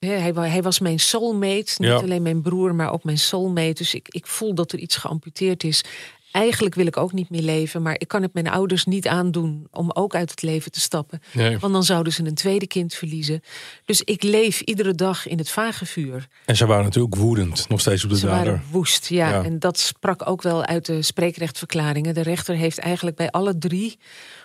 hij, 0.06 0.32
hij 0.50 0.62
was 0.62 0.80
mijn 0.80 1.00
soulmate. 1.00 1.74
Niet 1.78 1.90
Ja. 1.90 1.96
alleen 1.96 2.22
mijn 2.22 2.42
broer, 2.42 2.76
maar 2.76 2.92
ook 2.92 3.04
mijn 3.04 3.18
soulmate. 3.18 3.74
Dus 3.74 3.94
ik, 3.96 4.08
ik 4.10 4.28
voel 4.28 4.54
dat 4.54 4.72
er 4.72 4.80
iets 4.80 4.96
geamputeerd 4.96 5.64
is. 5.64 5.84
Eigenlijk 6.32 6.76
wil 6.76 6.86
ik 6.86 6.98
ook 6.98 7.14
niet 7.14 7.30
meer 7.30 7.42
leven, 7.42 7.82
maar 7.82 7.96
ik 7.98 8.08
kan 8.08 8.22
het 8.22 8.34
mijn 8.34 8.48
ouders 8.50 8.86
niet 8.86 9.08
aandoen 9.08 9.68
om 9.72 9.92
ook 9.94 10.16
uit 10.16 10.30
het 10.30 10.42
leven 10.42 10.72
te 10.72 10.80
stappen. 10.80 11.22
Nee. 11.34 11.58
Want 11.60 11.74
dan 11.74 11.84
zouden 11.84 12.14
ze 12.14 12.26
een 12.26 12.34
tweede 12.36 12.68
kind 12.68 12.94
verliezen. 12.94 13.42
Dus 13.86 14.02
ik 14.02 14.24
leef 14.24 14.62
iedere 14.62 14.94
dag 14.96 15.28
in 15.28 15.38
het 15.38 15.50
vage 15.50 15.86
vuur. 15.86 16.28
En 16.46 16.56
ze 16.56 16.66
waren 16.66 16.84
natuurlijk 16.84 17.16
woedend, 17.16 17.70
nog 17.70 17.80
steeds 17.80 18.04
op 18.04 18.10
de 18.10 18.18
Ze 18.18 18.26
dader. 18.26 18.46
waren 18.46 18.64
woest, 18.72 19.08
ja. 19.08 19.30
Ja. 19.30 19.44
En 19.44 19.60
dat 19.60 19.80
sprak 19.80 20.30
ook 20.30 20.42
wel 20.42 20.66
uit 20.66 20.86
de 20.86 21.02
spreekrechtverklaringen. 21.02 22.14
De 22.14 22.22
rechter 22.24 22.56
heeft 22.56 22.78
eigenlijk 22.80 23.16
bij 23.18 23.30
alle 23.32 23.58
drie 23.58 23.98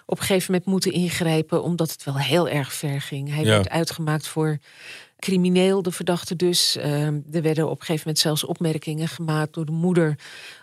op 0.07 0.19
een 0.19 0.25
gegeven 0.27 0.53
moment 0.53 0.71
moeten 0.71 0.93
ingrijpen, 0.93 1.63
omdat 1.63 1.91
het 1.91 2.05
wel 2.05 2.19
heel 2.19 2.49
erg 2.49 2.73
ver 2.73 3.01
ging. 3.01 3.29
Hij 3.35 3.45
Ja. 3.45 3.51
werd 3.51 3.69
uitgemaakt 3.69 4.27
voor 4.27 4.59
crimineel, 5.21 5.83
de 5.83 5.91
verdachte 5.91 6.37
dus. 6.37 6.77
Ehm, 6.77 7.19
er 7.33 7.43
werden 7.43 7.65
op 7.65 7.71
een 7.71 7.87
gegeven 7.87 8.03
moment 8.05 8.19
zelfs 8.19 8.45
opmerkingen 8.45 9.09
gemaakt 9.09 9.55
door 9.55 9.65
de 9.67 9.73
moeder 9.73 10.19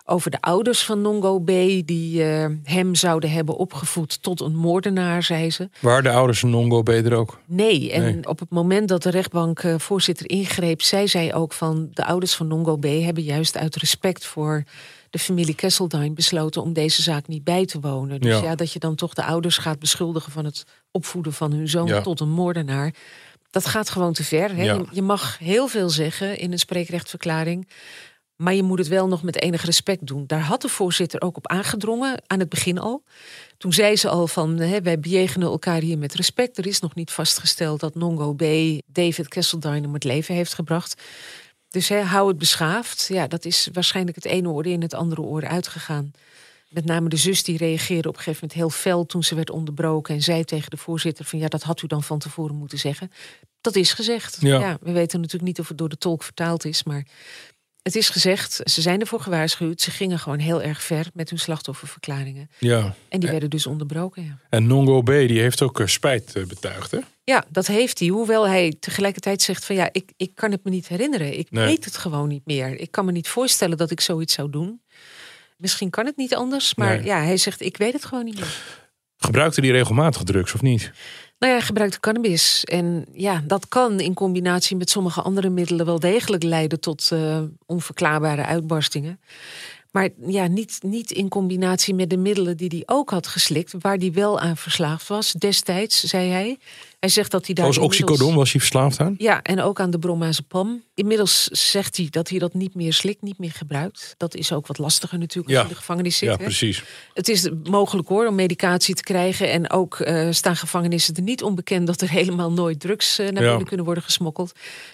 over 0.06 0.32
de 0.32 0.42
ouders 0.42 0.84
van 0.86 1.02
Nongo 1.02 1.40
B. 1.40 1.48
Die 1.86 2.24
eh, 2.24 2.46
hem 2.64 2.96
zouden 2.96 3.32
hebben 3.32 3.56
opgevoed 3.58 4.22
tot 4.24 4.42
een 4.42 4.56
moordenaar, 4.56 5.24
zei 5.24 5.52
ze. 5.52 5.70
Waar 5.80 6.04
de 6.04 6.12
ouders 6.12 6.40
van 6.40 6.50
Nongo 6.50 6.82
B 6.84 6.90
er 6.90 7.14
ook? 7.16 7.40
Nee, 7.46 7.92
en 7.92 8.02
Nee. 8.02 8.28
op 8.28 8.40
het 8.40 8.50
moment 8.50 8.88
dat 8.88 9.04
de 9.04 9.10
rechtbankvoorzitter 9.10 10.30
ingreep, 10.30 10.82
zei 10.82 11.08
zij 11.08 11.34
ook 11.34 11.54
van 11.54 11.90
de 11.94 12.06
ouders 12.06 12.36
van 12.36 12.48
Nongo 12.48 12.76
B 12.78 12.84
hebben 12.86 13.24
juist 13.24 13.58
uit 13.58 13.76
respect 13.76 14.26
voor 14.26 14.64
de 15.10 15.20
familie 15.20 15.56
Kesseldine 15.56 16.12
besloten 16.14 16.62
om 16.62 16.74
deze 16.74 17.02
zaak 17.02 17.28
niet 17.28 17.44
bij 17.44 17.66
te 17.66 17.80
wonen. 17.80 18.22
Dus 18.22 18.38
Ja. 18.40 18.44
ja, 18.44 18.56
dat 18.56 18.72
je 18.72 18.80
dan 18.80 18.96
toch 18.96 19.14
de 19.14 19.24
ouders 19.24 19.58
gaat 19.58 19.80
beschuldigen 19.80 20.32
van 20.32 20.46
het 20.46 20.64
opvoeden 20.92 21.34
van 21.34 21.52
hun 21.52 21.70
zoon 21.70 21.88
Ja. 21.88 22.02
tot 22.02 22.20
een 22.20 22.30
moordenaar. 22.30 22.94
Dat 23.64 23.72
gaat 23.72 23.90
gewoon 23.90 24.14
te 24.14 24.24
ver. 24.24 24.56
Hè? 24.56 24.64
Ja. 24.64 24.74
Je, 24.74 24.86
je 24.92 25.02
mag 25.02 25.38
heel 25.38 25.68
veel 25.68 25.90
zeggen 25.90 26.38
in 26.38 26.52
een 26.52 26.60
spreekrechtverklaring. 26.60 27.68
Maar 28.36 28.54
je 28.54 28.64
moet 28.64 28.78
het 28.78 28.88
wel 28.88 29.08
nog 29.08 29.24
met 29.24 29.42
enig 29.42 29.64
respect 29.64 30.08
doen. 30.08 30.24
Daar 30.28 30.42
had 30.42 30.62
de 30.62 30.70
voorzitter 30.70 31.22
ook 31.22 31.38
op 31.38 31.48
aangedrongen, 31.48 32.22
aan 32.28 32.40
het 32.40 32.50
begin 32.50 32.80
al. 32.80 33.04
Toen 33.58 33.74
zei 33.74 33.96
ze 33.96 34.10
al 34.10 34.28
van, 34.28 34.60
hè, 34.60 34.82
wij 34.82 35.00
bejegenen 35.00 35.48
elkaar 35.48 35.82
hier 35.82 35.98
met 35.98 36.14
respect. 36.14 36.58
Er 36.58 36.68
is 36.68 36.80
nog 36.80 36.96
niet 36.96 37.12
vastgesteld 37.12 37.80
dat 37.80 37.96
Nongo 37.96 38.34
B. 38.34 38.44
David 38.86 39.28
Kesseldine 39.28 39.88
om 39.88 39.94
het 39.94 40.04
leven 40.04 40.36
heeft 40.36 40.54
gebracht. 40.54 41.02
Dus 41.70 41.88
hè, 41.88 42.02
hou 42.02 42.28
het 42.28 42.38
beschaafd. 42.38 43.06
Ja, 43.08 43.28
dat 43.28 43.46
is 43.46 43.70
waarschijnlijk 43.74 44.16
het 44.16 44.26
ene 44.26 44.50
oor 44.50 44.66
in 44.66 44.82
het 44.82 44.94
andere 44.94 45.22
oor 45.22 45.48
uitgegaan. 45.48 46.12
Met 46.70 46.86
name 46.86 47.10
de 47.10 47.16
zus 47.18 47.44
die 47.44 47.58
reageerde 47.58 48.08
op 48.08 48.16
een 48.16 48.22
gegeven 48.24 48.40
moment 48.48 48.60
heel 48.60 48.80
fel 48.82 49.06
toen 49.06 49.24
ze 49.24 49.36
werd 49.36 49.50
onderbroken. 49.50 50.16
En 50.16 50.22
zei 50.22 50.44
tegen 50.44 50.70
de 50.70 50.78
voorzitter 50.78 51.26
van 51.26 51.40
ja, 51.40 51.48
dat 51.48 51.64
had 51.64 51.82
u 51.82 51.88
dan 51.88 52.04
van 52.04 52.20
tevoren 52.20 52.56
moeten 52.56 52.78
zeggen. 52.80 53.12
Dat 53.62 53.76
is 53.76 53.94
gezegd. 53.94 54.38
Ja. 54.40 54.78
we 54.82 54.92
weten 54.92 55.18
natuurlijk 55.20 55.48
niet 55.48 55.60
of 55.60 55.68
het 55.68 55.78
door 55.78 55.90
de 55.90 55.98
tolk 55.98 56.24
vertaald 56.24 56.66
is, 56.66 56.84
maar 56.84 57.06
het 57.82 57.96
is 57.96 58.10
gezegd. 58.10 58.62
Ze 58.64 58.82
zijn 58.82 59.00
ervoor 59.00 59.20
gewaarschuwd. 59.20 59.82
Ze 59.82 59.92
gingen 59.92 60.20
gewoon 60.20 60.40
heel 60.40 60.62
erg 60.62 60.82
ver 60.84 61.10
met 61.14 61.30
hun 61.30 61.40
slachtofferverklaringen. 61.40 62.50
Ja. 62.60 62.96
En 63.10 63.20
die 63.20 63.30
werden 63.30 63.50
dus 63.50 63.68
onderbroken. 63.68 64.24
Ja. 64.24 64.38
En 64.50 64.68
Nongo 64.68 65.02
B 65.02 65.06
die 65.08 65.40
heeft 65.40 65.62
ook 65.62 65.80
eh, 65.80 65.88
spijt 65.88 66.36
eh, 66.36 66.46
betuigd, 66.46 66.92
hè? 66.92 67.00
Ja, 67.24 67.46
dat 67.50 67.68
heeft 67.68 68.00
hij. 68.00 68.08
Hoewel 68.08 68.48
hij 68.48 68.76
tegelijkertijd 68.80 69.42
zegt 69.42 69.66
van 69.66 69.76
ja, 69.76 69.90
ik, 69.92 70.12
ik 70.18 70.36
kan 70.36 70.52
het 70.52 70.64
me 70.64 70.70
niet 70.70 70.88
herinneren. 70.88 71.38
Ik 71.38 71.52
Nee. 71.52 71.66
weet 71.66 71.86
het 71.86 71.98
gewoon 71.98 72.28
niet 72.28 72.46
meer. 72.46 72.80
Ik 72.80 72.92
kan 72.92 73.06
me 73.06 73.12
niet 73.12 73.28
voorstellen 73.28 73.78
dat 73.78 73.92
ik 73.92 74.02
zoiets 74.02 74.34
zou 74.34 74.50
doen. 74.50 74.82
Misschien 75.58 75.90
kan 75.90 76.06
het 76.06 76.18
niet 76.18 76.36
anders, 76.36 76.76
maar 76.76 76.96
Nee. 76.96 77.06
ja, 77.06 77.22
hij 77.22 77.38
zegt 77.38 77.62
ik 77.62 77.78
weet 77.78 77.94
het 77.94 78.06
gewoon 78.06 78.26
niet 78.26 78.36
meer. 78.40 78.62
Gebruikte 79.18 79.62
die 79.62 79.72
regelmatig 79.72 80.24
drugs 80.24 80.54
of 80.54 80.62
niet? 80.62 80.92
Nou 81.40 81.52
ja, 81.52 81.58
hij 81.58 81.68
gebruikte 81.68 82.00
cannabis. 82.00 82.64
En 82.64 83.06
ja, 83.14 83.44
dat 83.46 83.68
kan 83.68 84.00
in 84.00 84.14
combinatie 84.14 84.76
met 84.76 84.90
sommige 84.90 85.22
andere 85.22 85.50
middelen 85.50 85.86
wel 85.86 86.00
degelijk 86.00 86.44
leiden 86.44 86.80
tot 86.80 87.12
eh, 87.12 87.42
onverklaarbare 87.66 88.46
uitbarstingen. 88.46 89.20
Maar 89.92 90.10
ja, 90.28 90.48
niet, 90.48 90.80
niet 90.82 91.12
in 91.12 91.28
combinatie 91.28 91.94
met 91.94 92.10
de 92.10 92.18
middelen 92.18 92.58
die 92.58 92.68
hij 92.70 92.84
ook 92.86 93.10
had 93.10 93.28
geslikt, 93.28 93.74
waar 93.80 93.98
hij 93.98 94.12
wel 94.12 94.40
aan 94.40 94.58
verslaafd 94.58 95.08
was 95.08 95.32
destijds, 95.32 96.04
zei 96.04 96.30
hij. 96.30 96.58
Hij 97.00 97.10
zegt 97.10 97.32
dat 97.32 97.46
hij 97.46 97.56
daar. 97.56 97.74
Zoals 97.74 97.78
inmiddels- 97.90 98.10
oxycodon 98.12 98.36
was 98.38 98.52
hij 98.52 98.60
verslaafd 98.60 99.00
aan? 99.00 99.16
Ja, 99.18 99.42
en 99.42 99.62
ook 99.62 99.80
aan 99.80 99.92
de 99.92 100.00
bromazepam. 100.00 100.84
Inmiddels 100.94 101.44
zegt 101.44 101.98
hij 101.98 102.08
dat 102.10 102.30
hij 102.30 102.40
dat 102.40 102.54
niet 102.54 102.76
meer 102.76 102.94
slikt, 102.94 103.22
niet 103.22 103.38
meer 103.40 103.52
gebruikt. 103.52 104.14
Dat 104.18 104.36
is 104.36 104.52
ook 104.52 104.68
wat 104.68 104.78
lastiger 104.78 105.18
natuurlijk 105.20 105.48
als 105.48 105.56
Ja. 105.56 105.62
je 105.62 105.68
in 105.68 105.74
de 105.74 105.80
gevangenis 105.80 106.18
zit. 106.18 106.30
Ja, 106.30 106.36
hè. 106.38 106.44
precies. 106.44 106.84
Het 107.14 107.28
is 107.30 107.50
mogelijk 107.64 108.08
hoor 108.08 108.28
om 108.28 108.36
medicatie 108.36 108.96
te 108.96 109.04
krijgen. 109.04 109.52
En 109.52 109.70
ook 109.72 110.00
eh, 110.00 110.28
staan 110.32 110.56
gevangenissen 110.56 111.16
er 111.16 111.22
niet 111.22 111.44
onbekend 111.44 111.88
dat 111.88 112.02
er 112.02 112.10
helemaal 112.20 112.52
nooit 112.52 112.80
drugs 112.80 113.20
eh, 113.20 113.30
naar 113.30 113.44
Ja. 113.44 113.48
binnen 113.50 113.68
kunnen 113.68 113.86
worden 113.86 114.04
gesmokkeld. 114.04 114.52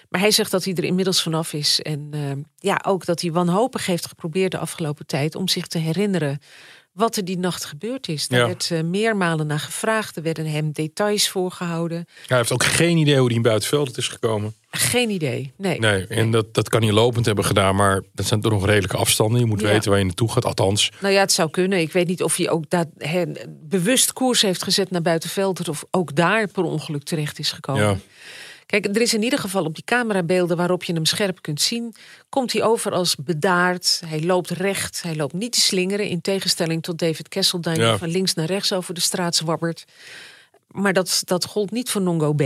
Maar 0.08 0.20
hij 0.20 0.30
zegt 0.30 0.50
dat 0.50 0.64
hij 0.64 0.74
er 0.74 0.84
inmiddels 0.84 1.22
vanaf 1.22 1.52
is. 1.52 1.80
En 1.82 2.08
eh, 2.10 2.20
ja, 2.56 2.80
ook 2.86 3.04
dat 3.04 3.20
hij 3.20 3.32
wanhopig 3.32 3.86
heeft 3.86 4.06
geprobeerd 4.06 4.50
de 4.50 4.58
afgelopen 4.58 5.06
tijd 5.06 5.34
om 5.34 5.48
zich 5.48 5.66
te 5.66 5.78
herinneren 5.78 6.38
wat 6.94 7.16
er 7.16 7.24
die 7.24 7.38
nacht 7.38 7.64
gebeurd 7.64 8.08
is. 8.08 8.28
Daar 8.28 8.40
Ja. 8.40 8.46
werd 8.46 8.68
eh, 8.70 8.80
meermalen 8.82 9.46
naar 9.46 9.58
gevraagd. 9.58 10.16
Er 10.16 10.22
werden 10.22 10.46
hem 10.46 10.72
details 10.72 11.28
voorgehouden. 11.28 12.06
Hij 12.26 12.36
heeft 12.36 12.52
ook 12.52 12.64
geen 12.64 12.96
idee 12.96 13.16
hoe 13.18 13.26
hij 13.26 13.36
in 13.36 13.42
Buitenveld 13.42 13.96
is 13.96 14.08
gekomen. 14.08 14.54
Geen 14.70 15.10
idee. 15.10 15.52
Nee. 15.56 15.78
Nee, 15.78 16.06
en 16.06 16.30
dat, 16.30 16.54
dat 16.54 16.68
kan 16.68 16.82
hij 16.82 16.92
lopend 16.92 17.26
hebben 17.26 17.44
gedaan, 17.44 17.76
maar 17.76 18.02
dat 18.12 18.26
zijn 18.26 18.40
toch 18.40 18.52
nog 18.52 18.66
redelijke 18.66 18.96
afstanden. 18.96 19.40
Je 19.40 19.46
moet 19.46 19.60
Ja. 19.60 19.66
weten 19.66 19.90
waar 19.90 19.98
je 19.98 20.04
naartoe 20.04 20.32
gaat, 20.32 20.44
althans. 20.44 20.90
Nou 21.00 21.14
ja, 21.14 21.20
het 21.20 21.32
zou 21.32 21.50
kunnen. 21.50 21.78
Ik 21.80 21.92
weet 21.92 22.06
niet 22.06 22.22
of 22.22 22.36
hij 22.36 22.50
ook 22.50 22.70
daar 22.70 22.84
bewust 23.48 24.12
koers 24.12 24.42
heeft 24.42 24.62
gezet 24.62 24.90
naar 24.90 25.02
Buitenveldert... 25.02 25.68
of 25.68 25.84
ook 25.90 26.14
daar 26.16 26.48
per 26.48 26.62
ongeluk 26.62 27.02
terecht 27.02 27.38
is 27.38 27.52
gekomen. 27.52 27.82
Ja. 27.82 27.96
Kijk, 28.80 28.96
er 28.96 29.02
is 29.02 29.14
in 29.14 29.22
ieder 29.22 29.38
geval 29.38 29.64
op 29.64 29.74
die 29.74 29.84
camerabeelden 29.84 30.56
waarop 30.56 30.84
je 30.84 30.92
hem 30.92 31.04
scherp 31.04 31.42
kunt 31.42 31.60
zien... 31.60 31.94
komt 32.28 32.52
hij 32.52 32.62
over 32.62 32.92
als 32.92 33.16
bedaard. 33.16 34.02
Hij 34.06 34.22
loopt 34.22 34.50
recht. 34.50 35.02
Hij 35.02 35.16
loopt 35.16 35.32
niet 35.32 35.52
te 35.52 35.60
slingeren. 35.60 36.08
In 36.08 36.20
tegenstelling 36.20 36.82
tot 36.82 36.98
David 36.98 37.28
Kesselduin... 37.28 37.80
Ja. 37.80 37.88
die 37.88 37.98
van 37.98 38.08
links 38.08 38.34
naar 38.34 38.46
rechts 38.46 38.72
over 38.72 38.94
de 38.94 39.00
straat 39.00 39.34
zwabbert. 39.34 39.84
Maar 40.68 40.92
dat, 40.92 41.22
dat 41.24 41.44
gold 41.44 41.70
niet 41.70 41.90
voor 41.90 42.02
Nongo 42.02 42.32
B. 42.32 42.42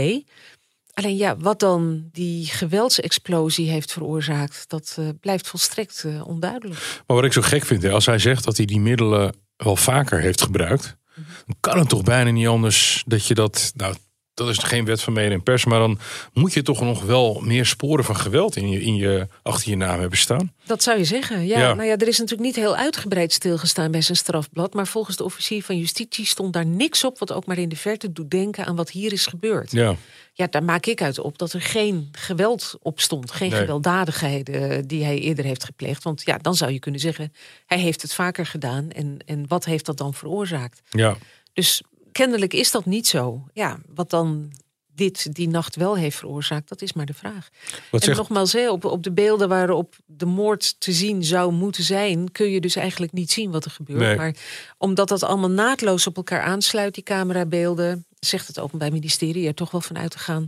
Alleen 0.93 1.17
ja, 1.17 1.37
wat 1.37 1.59
dan 1.59 2.09
die 2.11 2.45
geweldsexplosie 2.45 3.69
heeft 3.69 3.91
veroorzaakt... 3.91 4.63
dat 4.67 4.95
eh, 4.99 5.05
blijft 5.21 5.47
volstrekt 5.47 6.03
eh, 6.05 6.27
onduidelijk. 6.27 7.01
Maar 7.07 7.15
wat 7.17 7.25
ik 7.25 7.33
zo 7.33 7.41
gek 7.41 7.65
vind, 7.65 7.83
hè, 7.83 7.91
als 7.91 8.05
hij 8.05 8.19
zegt 8.19 8.43
dat 8.43 8.57
hij 8.57 8.65
die 8.65 8.79
middelen 8.79 9.35
wel 9.57 9.75
vaker 9.75 10.19
heeft 10.19 10.41
gebruikt, 10.41 10.97
dan 11.45 11.55
kan 11.59 11.79
het 11.79 11.89
toch 11.89 12.03
bijna 12.03 12.31
niet 12.31 12.47
anders 12.47 13.03
dat 13.07 13.25
je 13.25 13.33
dat. 13.33 13.71
Nou, 13.75 13.95
dat 14.39 14.49
is 14.49 14.57
geen 14.57 14.85
wet 14.85 15.01
van 15.01 15.13
mede 15.13 15.33
en 15.33 15.43
pers, 15.43 15.65
maar 15.65 15.79
dan 15.79 15.99
moet 16.33 16.53
je 16.53 16.61
toch 16.61 16.81
nog 16.81 17.03
wel 17.03 17.41
meer 17.43 17.65
sporen 17.65 18.03
van 18.05 18.15
geweld 18.15 18.55
in 18.55 18.69
je, 18.69 18.81
in 18.81 18.95
je, 18.95 19.27
achter 19.43 19.69
je 19.69 19.77
naam 19.77 19.99
hebben 19.99 20.17
staan. 20.17 20.53
Dat 20.65 20.83
zou 20.83 20.97
je 20.97 21.03
zeggen. 21.03 21.45
Ja, 21.47 21.59
Ja. 21.59 21.73
Nou 21.73 21.87
ja, 21.87 21.97
er 21.97 22.07
is 22.07 22.17
natuurlijk 22.17 22.47
niet 22.47 22.55
heel 22.55 22.75
uitgebreid 22.75 23.33
stilgestaan 23.33 23.91
bij 23.91 24.01
zijn 24.01 24.17
strafblad. 24.17 24.73
Maar 24.73 24.87
volgens 24.87 25.17
de 25.17 25.23
officier 25.23 25.63
van 25.63 25.77
justitie 25.77 26.25
stond 26.25 26.53
daar 26.53 26.65
niks 26.65 27.03
op. 27.03 27.19
wat 27.19 27.31
ook 27.31 27.45
maar 27.45 27.57
in 27.57 27.69
de 27.69 27.75
verte 27.75 28.11
doet 28.11 28.31
denken 28.31 28.65
aan 28.65 28.75
wat 28.75 28.89
hier 28.89 29.13
is 29.13 29.25
gebeurd. 29.25 29.71
Ja, 29.71 29.95
Ja, 30.33 30.47
daar 30.47 30.63
maak 30.63 30.85
ik 30.85 31.01
uit 31.01 31.19
op 31.19 31.37
dat 31.37 31.53
er 31.53 31.61
geen 31.61 32.09
geweld 32.11 32.77
op 32.81 32.99
stond. 32.99 33.31
Geen 33.31 33.49
Nee. 33.49 33.59
gewelddadigheden 33.59 34.71
eh, 34.71 34.83
die 34.85 35.03
hij 35.03 35.19
eerder 35.19 35.45
heeft 35.45 35.63
gepleegd. 35.63 36.03
Want 36.03 36.21
ja, 36.25 36.37
dan 36.37 36.55
zou 36.55 36.71
je 36.71 36.79
kunnen 36.79 37.01
zeggen. 37.01 37.33
hij 37.65 37.79
heeft 37.79 38.01
het 38.01 38.13
vaker 38.13 38.45
gedaan. 38.45 38.89
En, 38.91 39.17
en 39.25 39.45
wat 39.47 39.65
heeft 39.65 39.85
dat 39.85 39.97
dan 39.97 40.13
veroorzaakt? 40.13 40.81
ja. 40.89 41.17
Dus 41.53 41.81
kennelijk 42.19 42.53
is 42.53 42.71
dat 42.71 42.85
niet 42.85 43.07
zo. 43.07 43.43
Ja, 43.53 43.77
wat 43.95 44.09
dan 44.09 44.51
dit 44.95 45.33
die 45.35 45.47
nacht 45.47 45.75
wel 45.75 45.95
heeft 45.97 46.17
veroorzaakt, 46.17 46.69
dat 46.69 46.81
is 46.81 46.93
maar 46.93 47.05
de 47.05 47.13
vraag. 47.13 47.49
Wat 47.91 47.99
en 48.01 48.05
zegt, 48.05 48.17
nogmaals, 48.17 48.53
hè, 48.53 48.69
op, 48.71 48.85
op 48.85 49.03
de 49.03 49.11
beelden 49.11 49.49
waarop 49.49 49.95
de 50.05 50.25
moord 50.25 50.75
te 50.79 50.91
zien 50.91 51.23
zou 51.23 51.51
moeten 51.53 51.83
zijn, 51.83 52.31
kun 52.31 52.49
je 52.51 52.61
dus 52.61 52.75
eigenlijk 52.75 53.11
niet 53.11 53.31
zien 53.31 53.51
wat 53.51 53.65
er 53.65 53.71
gebeurt. 53.71 53.99
Nee. 53.99 54.15
Maar 54.15 54.35
omdat 54.77 55.07
dat 55.07 55.23
allemaal 55.23 55.49
naadloos 55.49 56.07
op 56.07 56.15
elkaar 56.17 56.41
aansluit, 56.41 56.93
die 56.93 57.03
camerabeelden, 57.03 58.05
zegt 58.19 58.47
het 58.47 58.59
Openbaar 58.59 58.91
Ministerie 58.91 59.47
er 59.47 59.53
toch 59.53 59.71
wel 59.71 59.81
van 59.81 59.97
uit 59.97 60.11
te 60.11 60.19
gaan 60.19 60.47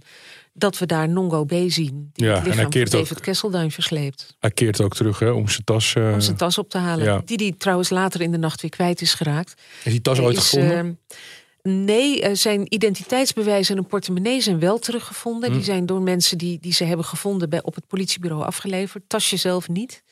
dat 0.53 0.77
we 0.77 0.85
daar 0.85 1.09
Nongo 1.09 1.45
B 1.45 1.53
zien. 1.67 2.09
Die 2.13 2.25
Ja, 2.25 2.31
het 2.31 2.37
en 2.37 2.43
hij 2.43 2.43
lichaam 2.43 2.55
van 2.61 2.69
keert 2.69 2.95
ook- 2.95 3.01
David 3.01 3.19
Kesselduin 3.19 3.71
versleept. 3.71 4.35
hij 4.39 4.51
keert 4.51 4.81
ook 4.81 4.95
terug 4.95 5.19
hè, 5.19 5.29
om 5.29 5.47
zijn 5.47 5.63
tas. 5.63 5.95
eh, 5.95 6.11
Om 6.13 6.21
zijn 6.21 6.37
tas 6.37 6.57
op 6.57 6.69
te 6.69 6.77
halen. 6.77 7.05
ja. 7.05 7.21
Die 7.25 7.37
die 7.37 7.57
trouwens 7.57 7.89
later 7.89 8.21
in 8.21 8.31
de 8.31 8.37
nacht 8.37 8.61
weer 8.61 8.69
kwijt 8.71 9.01
is 9.01 9.13
geraakt. 9.13 9.61
is 9.83 9.91
die 9.91 10.01
tas 10.01 10.19
ooit 10.19 10.37
is, 10.37 10.49
gevonden? 10.49 10.99
eh, 11.07 11.17
nee, 11.63 12.21
eh, 12.21 12.35
zijn 12.35 12.73
identiteitsbewijzen 12.73 13.75
en 13.75 13.81
een 13.81 13.89
portemonnee 13.89 14.41
zijn 14.41 14.59
wel 14.59 14.79
teruggevonden. 14.79 15.49
Hm. 15.49 15.55
Die 15.55 15.65
zijn 15.65 15.85
door 15.85 16.01
mensen 16.01 16.37
die, 16.37 16.59
die 16.59 16.73
ze 16.73 16.83
hebben 16.83 17.05
gevonden 17.05 17.49
bij, 17.49 17.63
op 17.63 17.75
het 17.75 17.87
politiebureau 17.87 18.43
afgeleverd. 18.43 19.03
Tasje 19.07 19.37
zelf 19.37 19.69
niet. 19.69 20.03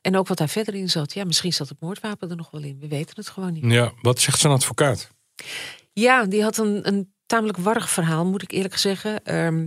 En 0.00 0.16
ook 0.16 0.28
wat 0.28 0.38
daar 0.38 0.48
verder 0.48 0.74
in 0.74 0.90
zat. 0.90 1.14
Ja, 1.14 1.24
misschien 1.24 1.52
zat 1.52 1.68
het 1.68 1.80
moordwapen 1.80 2.30
er 2.30 2.36
nog 2.36 2.50
wel 2.50 2.62
in. 2.62 2.78
We 2.80 2.88
weten 2.88 3.14
het 3.16 3.28
gewoon 3.28 3.52
niet. 3.52 3.72
ja, 3.72 3.92
wat 4.02 4.20
zegt 4.20 4.38
zijn 4.38 4.52
advocaat? 4.52 5.10
Ja, 5.92 6.24
die 6.24 6.42
had 6.42 6.58
een, 6.58 6.88
een 6.88 7.12
tamelijk 7.26 7.58
warrig 7.58 7.90
verhaal, 7.90 8.26
moet 8.26 8.42
ik 8.42 8.52
eerlijk 8.52 8.76
zeggen. 8.76 9.24
Ehm, 9.24 9.66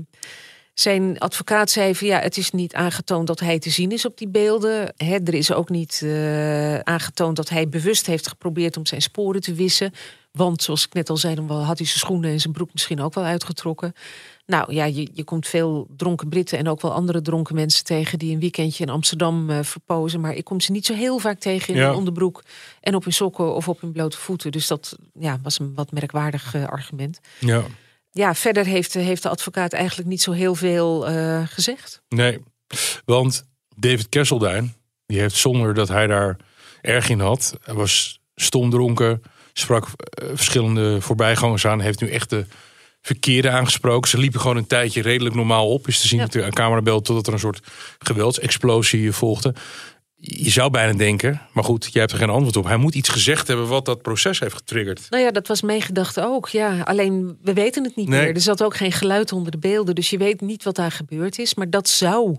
zijn 0.73 1.19
advocaat 1.19 1.69
zei 1.69 1.95
van 1.95 2.07
ja, 2.07 2.19
het 2.19 2.37
is 2.37 2.51
niet 2.51 2.73
aangetoond 2.73 3.27
dat 3.27 3.39
hij 3.39 3.59
te 3.59 3.69
zien 3.69 3.91
is 3.91 4.05
op 4.05 4.17
die 4.17 4.27
beelden. 4.27 4.93
Hè, 4.97 5.17
er 5.23 5.33
is 5.33 5.53
ook 5.53 5.69
niet 5.69 6.01
eh, 6.03 6.79
aangetoond 6.79 7.35
dat 7.35 7.49
hij 7.49 7.69
bewust 7.69 8.05
heeft 8.05 8.27
geprobeerd 8.27 8.77
om 8.77 8.85
zijn 8.85 9.01
sporen 9.01 9.41
te 9.41 9.53
wissen. 9.53 9.93
Want 10.31 10.63
zoals 10.63 10.85
ik 10.85 10.93
net 10.93 11.09
al 11.09 11.17
zei, 11.17 11.35
dan 11.35 11.49
had 11.49 11.77
hij 11.77 11.87
zijn 11.87 11.99
schoenen 11.99 12.31
en 12.31 12.39
zijn 12.39 12.53
broek 12.53 12.69
misschien 12.73 13.01
ook 13.01 13.13
wel 13.13 13.23
uitgetrokken. 13.23 13.93
Nou 14.45 14.73
ja, 14.73 14.85
je, 14.85 15.09
je 15.13 15.23
komt 15.23 15.47
veel 15.47 15.87
dronken 15.97 16.29
Britten 16.29 16.57
en 16.57 16.67
ook 16.67 16.81
wel 16.81 16.93
andere 16.93 17.21
dronken 17.21 17.55
mensen 17.55 17.83
tegen 17.83 18.19
die 18.19 18.33
een 18.33 18.39
weekendje 18.39 18.83
in 18.83 18.89
Amsterdam 18.89 19.49
eh, 19.49 19.59
verpozen. 19.63 20.19
Maar 20.19 20.33
ik 20.33 20.43
kom 20.43 20.59
ze 20.61 20.71
niet 20.71 20.85
zo 20.85 20.93
heel 20.93 21.17
vaak 21.19 21.39
tegen 21.39 21.73
in 21.73 21.79
Ja. 21.79 21.87
hun 21.87 21.95
onderbroek 21.95 22.43
en 22.81 22.95
op 22.95 23.03
hun 23.03 23.13
sokken 23.13 23.55
of 23.55 23.67
op 23.67 23.81
hun 23.81 23.91
blote 23.91 24.17
voeten. 24.17 24.51
Dus 24.51 24.67
dat 24.67 24.97
ja, 25.19 25.39
was 25.43 25.59
een 25.59 25.73
wat 25.75 25.91
merkwaardig 25.91 26.53
eh, 26.53 26.65
argument. 26.67 27.19
Ja, 27.39 27.63
Ja, 28.11 28.35
verder 28.35 28.65
heeft, 28.65 28.93
heeft 28.93 29.23
de 29.23 29.29
advocaat 29.29 29.73
eigenlijk 29.73 30.09
niet 30.09 30.21
zo 30.21 30.31
heel 30.31 30.55
veel 30.55 31.07
eh, 31.07 31.41
gezegd. 31.45 32.01
nee. 32.09 32.39
Want 33.05 33.45
David 33.75 34.09
Kesselduin, 34.09 34.73
die 35.05 35.19
heeft 35.19 35.35
zonder 35.35 35.73
dat 35.73 35.87
hij 35.87 36.07
daar 36.07 36.37
erg 36.81 37.09
in 37.09 37.19
had, 37.19 37.57
was 37.65 38.19
stomdronken, 38.35 39.21
sprak 39.53 39.85
eh, 39.85 40.27
verschillende 40.33 41.01
voorbijgangers 41.01 41.65
aan, 41.65 41.79
heeft 41.81 42.01
nu 42.01 42.09
echt 42.09 42.29
de 42.29 42.45
verkeerde 43.01 43.49
aangesproken. 43.49 44.09
Ze 44.09 44.17
liepen 44.17 44.39
gewoon 44.39 44.57
een 44.57 44.67
tijdje 44.67 45.01
redelijk 45.01 45.35
normaal 45.35 45.69
op, 45.69 45.87
is 45.87 46.01
te 46.01 46.07
zien 46.07 46.19
Ja. 46.19 46.25
op 46.25 46.31
de 46.31 46.49
camerabel, 46.49 47.01
totdat 47.01 47.27
er 47.27 47.33
een 47.33 47.39
soort 47.39 47.59
geweldsexplosie 47.99 49.11
volgde. 49.11 49.53
Je 50.23 50.49
zou 50.49 50.69
bijna 50.71 50.97
denken, 50.97 51.41
maar 51.53 51.63
goed, 51.63 51.89
jij 51.91 52.01
hebt 52.01 52.13
er 52.13 52.19
geen 52.19 52.29
antwoord 52.29 52.55
op. 52.57 52.65
Hij 52.65 52.77
moet 52.77 52.95
iets 52.95 53.09
gezegd 53.09 53.47
hebben 53.47 53.67
wat 53.67 53.85
dat 53.85 54.01
proces 54.01 54.39
heeft 54.39 54.53
getriggerd. 54.55 55.07
Nou 55.09 55.23
ja, 55.23 55.31
dat 55.31 55.47
was 55.47 55.61
mijn 55.61 55.81
gedachte 55.81 56.23
ook. 56.23 56.49
Ja, 56.49 56.81
alleen 56.81 57.37
we 57.41 57.53
weten 57.53 57.83
het 57.83 57.95
niet 57.95 58.07
Nee. 58.07 58.21
meer. 58.25 58.35
Er 58.35 58.41
zat 58.41 58.63
ook 58.63 58.75
geen 58.75 58.91
geluid 58.91 59.31
onder 59.31 59.51
de 59.51 59.57
beelden. 59.57 59.95
Dus 59.95 60.09
je 60.09 60.17
weet 60.17 60.41
niet 60.41 60.63
wat 60.63 60.75
daar 60.75 60.91
gebeurd 60.91 61.39
is. 61.39 61.53
Maar 61.53 61.69
dat 61.69 61.89
zou 61.89 62.37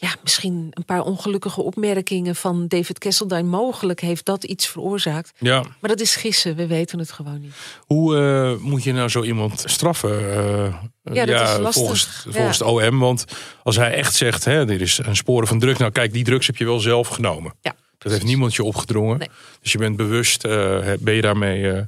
ja, 0.00 0.14
misschien 0.22 0.66
een 0.70 0.84
paar 0.84 1.02
ongelukkige 1.02 1.62
opmerkingen 1.62 2.36
van 2.36 2.68
David 2.68 2.98
Kesselduin. 2.98 3.48
Mogelijk 3.48 4.00
heeft 4.00 4.24
dat 4.24 4.44
iets 4.44 4.66
veroorzaakt. 4.66 5.32
Ja, 5.38 5.60
Maar 5.80 5.90
dat 5.90 6.00
is 6.00 6.16
gissen. 6.16 6.56
We 6.56 6.66
weten 6.66 6.98
het 6.98 7.12
gewoon 7.12 7.40
niet. 7.40 7.52
Hoe 7.86 8.16
eh, 8.16 8.64
moet 8.64 8.82
je 8.84 8.92
nou 8.92 9.08
zo 9.08 9.22
iemand 9.22 9.62
straffen? 9.66 10.10
eh, 10.30 11.14
Ja, 11.14 11.24
dat 11.24 11.48
is 11.48 11.58
lastig. 11.58 11.72
Volgens, 11.72 12.22
Ja. 12.24 12.32
volgens 12.32 12.58
het 12.58 12.68
OM. 12.68 12.98
Want 12.98 13.24
als 13.62 13.76
hij 13.76 13.92
echt 13.94 14.14
zegt, 14.14 14.44
hè, 14.44 14.64
dit 14.64 14.80
is 14.80 14.98
een 15.02 15.16
sporen 15.16 15.48
van 15.48 15.58
drugs. 15.58 15.78
Nou 15.78 15.92
kijk, 15.92 16.12
die 16.12 16.24
drugs 16.24 16.46
heb 16.46 16.56
je 16.56 16.64
wel 16.64 16.80
zelf 16.80 17.08
genomen. 17.08 17.54
Ja. 17.60 17.74
Dat 18.08 18.18
heeft 18.18 18.30
niemand 18.30 18.54
je 18.54 18.64
opgedrongen. 18.64 19.18
Nee. 19.18 19.28
Dus 19.62 19.72
je 19.72 19.78
bent 19.78 19.96
bewust, 19.96 20.44
eh, 20.44 20.78
ben 21.00 21.14
je 21.14 21.20
daarmee, 21.20 21.70
eh, 21.70 21.82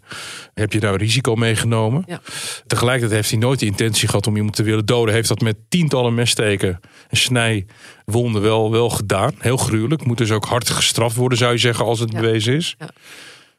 heb 0.54 0.72
je 0.72 0.80
daar 0.80 0.94
risico 0.96 1.34
meegenomen. 1.34 2.04
Ja. 2.06 2.20
Tegelijkertijd 2.66 3.12
heeft 3.12 3.30
hij 3.30 3.38
nooit 3.38 3.58
de 3.58 3.66
intentie 3.66 4.08
gehad 4.08 4.26
om 4.26 4.36
iemand 4.36 4.54
te 4.56 4.62
willen 4.62 4.86
doden. 4.86 5.14
Heeft 5.14 5.28
dat 5.28 5.40
met 5.40 5.56
tientallen 5.68 6.14
messteken 6.14 6.80
en 7.08 7.16
snijwonden 7.16 8.42
wel, 8.42 8.70
wel 8.70 8.90
gedaan. 8.90 9.34
Heel 9.38 9.56
gruwelijk. 9.56 10.04
Moet 10.04 10.18
dus 10.18 10.30
ook 10.30 10.44
hard 10.44 10.70
gestraft 10.70 11.16
worden, 11.16 11.38
zou 11.38 11.52
je 11.52 11.58
zeggen, 11.58 11.84
als 11.84 12.00
het 12.00 12.12
Ja. 12.12 12.20
bewezen 12.20 12.54
is. 12.54 12.74
Ja. 12.78 12.88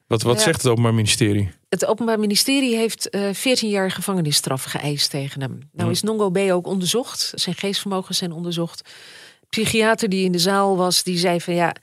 Wat, 0.08 0.22
wat 0.22 0.42
zegt 0.42 0.62
het 0.62 0.72
Openbaar 0.72 0.94
Ministerie? 0.94 1.50
Het 1.70 1.86
Openbaar 1.86 2.20
Ministerie 2.20 2.76
heeft 2.76 3.10
eh 3.10 3.22
14 3.34 3.70
jaar 3.70 3.92
gevangenisstraf 3.92 4.64
geëist 4.64 5.10
tegen 5.10 5.42
hem. 5.42 5.60
Nou 5.72 5.88
Hm. 5.88 5.94
is 5.94 6.02
Nongo 6.02 6.30
B 6.30 6.38
ook 6.38 6.68
onderzocht. 6.68 7.32
Zijn 7.36 7.56
geestvermogens 7.56 8.18
zijn 8.18 8.32
onderzocht. 8.32 8.90
Psychiater 9.50 10.10
die 10.10 10.26
in 10.26 10.32
de 10.32 10.40
zaal 10.40 10.78
was, 10.78 11.04
die 11.04 11.18
zei 11.18 11.42
van 11.42 11.54
ja... 11.54 11.76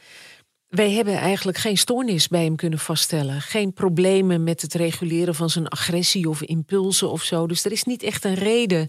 Wij 0.68 0.90
hebben 0.90 1.14
eigenlijk 1.14 1.58
geen 1.58 1.78
stoornis 1.78 2.28
bij 2.28 2.44
hem 2.44 2.56
kunnen 2.56 2.78
vaststellen. 2.78 3.40
Geen 3.40 3.72
problemen 3.72 4.42
met 4.42 4.62
het 4.62 4.74
reguleren 4.74 5.34
van 5.34 5.50
zijn 5.50 5.68
agressie 5.68 6.28
of 6.28 6.42
impulsen 6.42 7.10
of 7.10 7.22
zo. 7.22 7.46
Dus 7.46 7.64
er 7.64 7.72
is 7.72 7.84
niet 7.84 8.02
echt 8.02 8.24
een 8.24 8.34
reden 8.34 8.88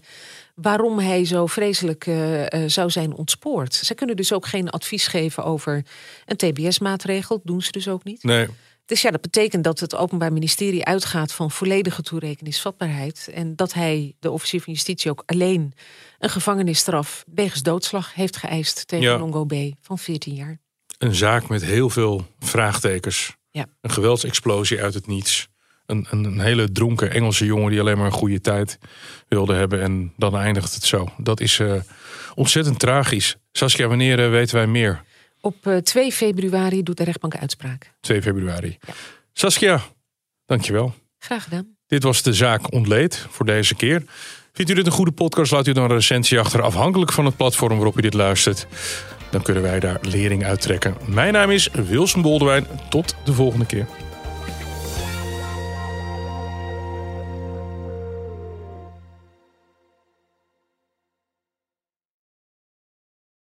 waarom 0.54 0.98
hij 0.98 1.24
zo 1.24 1.46
vreselijk 1.46 2.06
uh, 2.06 2.40
uh, 2.40 2.46
zou 2.66 2.90
zijn 2.90 3.14
ontspoord. 3.14 3.74
Ze 3.74 3.94
kunnen 3.94 4.16
dus 4.16 4.32
ook 4.32 4.46
geen 4.46 4.70
advies 4.70 5.06
geven 5.06 5.44
over 5.44 5.84
een 6.24 6.36
TBS-maatregel. 6.36 7.40
Doen 7.44 7.62
ze 7.62 7.70
dus 7.72 7.88
ook 7.88 8.04
niet. 8.04 8.22
Nee. 8.22 8.46
Dus 8.84 9.02
ja, 9.02 9.10
dat 9.10 9.20
betekent 9.20 9.64
dat 9.64 9.80
het 9.80 9.96
Openbaar 9.96 10.32
Ministerie 10.32 10.84
uitgaat 10.84 11.32
van 11.32 11.50
volledige 11.50 12.02
toerekeningsvatbaarheid. 12.02 13.30
En 13.34 13.56
dat 13.56 13.72
hij, 13.72 14.14
de 14.18 14.30
officier 14.30 14.60
van 14.60 14.72
justitie, 14.72 15.10
ook 15.10 15.22
alleen 15.26 15.72
een 16.18 16.30
gevangenisstraf 16.30 17.24
wegens 17.34 17.62
doodslag 17.62 18.14
heeft 18.14 18.36
geëist 18.36 18.88
tegen 18.88 19.06
Ja. 19.06 19.18
Longo 19.18 19.44
B. 19.44 19.54
van 19.80 19.98
14 19.98 20.34
jaar. 20.34 20.58
Een 21.00 21.14
zaak 21.14 21.48
met 21.48 21.64
heel 21.64 21.90
veel 21.90 22.26
vraagtekens. 22.38 23.36
Ja. 23.50 23.66
Een 23.80 23.90
geweldsexplosie 23.90 24.82
uit 24.82 24.94
het 24.94 25.06
niets. 25.06 25.48
Een, 25.86 26.06
een, 26.10 26.24
een 26.24 26.40
hele 26.40 26.72
dronken 26.72 27.10
Engelse 27.10 27.44
jongen 27.44 27.70
die 27.70 27.80
alleen 27.80 27.96
maar 27.96 28.06
een 28.06 28.12
goede 28.12 28.40
tijd 28.40 28.78
wilde 29.28 29.54
hebben. 29.54 29.80
En 29.82 30.12
dan 30.16 30.36
eindigt 30.36 30.74
het 30.74 30.84
zo. 30.84 31.08
Dat 31.16 31.40
is 31.40 31.58
eh, 31.58 31.74
ontzettend 32.34 32.78
tragisch. 32.78 33.36
Saskia, 33.52 33.86
wanneer 33.86 34.24
eh, 34.24 34.30
weten 34.30 34.56
wij 34.56 34.66
meer? 34.66 35.02
Op 35.40 35.66
eh, 35.66 35.76
2 35.76 36.12
februari 36.12 36.82
doet 36.82 36.96
de 36.96 37.04
rechtbank 37.04 37.36
uitspraak. 37.36 37.92
2 38.00 38.22
februari. 38.22 38.78
Saskia, 39.32 39.82
dankjewel. 40.46 40.94
Graag 41.18 41.44
gedaan. 41.44 41.76
Dit 41.86 42.02
was 42.02 42.22
de 42.22 42.32
zaak 42.32 42.72
ontleed 42.72 43.26
voor 43.30 43.46
deze 43.46 43.74
keer. 43.74 44.04
Vindt 44.52 44.70
u 44.70 44.74
dit 44.74 44.86
een 44.86 44.92
goede 44.92 45.12
podcast? 45.12 45.52
Laat 45.52 45.66
u 45.66 45.72
dan 45.72 45.84
een 45.84 45.96
recensie 45.96 46.38
achter, 46.38 46.62
afhankelijk 46.62 47.12
van 47.12 47.24
het 47.24 47.36
platform 47.36 47.74
waarop 47.76 47.98
u 47.98 48.00
dit 48.00 48.14
luistert. 48.14 48.66
Dan 49.30 49.42
kunnen 49.42 49.62
wij 49.62 49.80
daar 49.80 49.98
lering 50.00 50.44
uit 50.44 50.60
trekken. 50.60 50.94
Mijn 51.06 51.32
naam 51.32 51.50
is 51.50 51.68
Wilson 51.88 52.22
Boldewijn. 52.22 52.66
Tot 52.88 53.14
de 53.24 53.32
volgende 53.32 53.66
keer. 53.66 53.86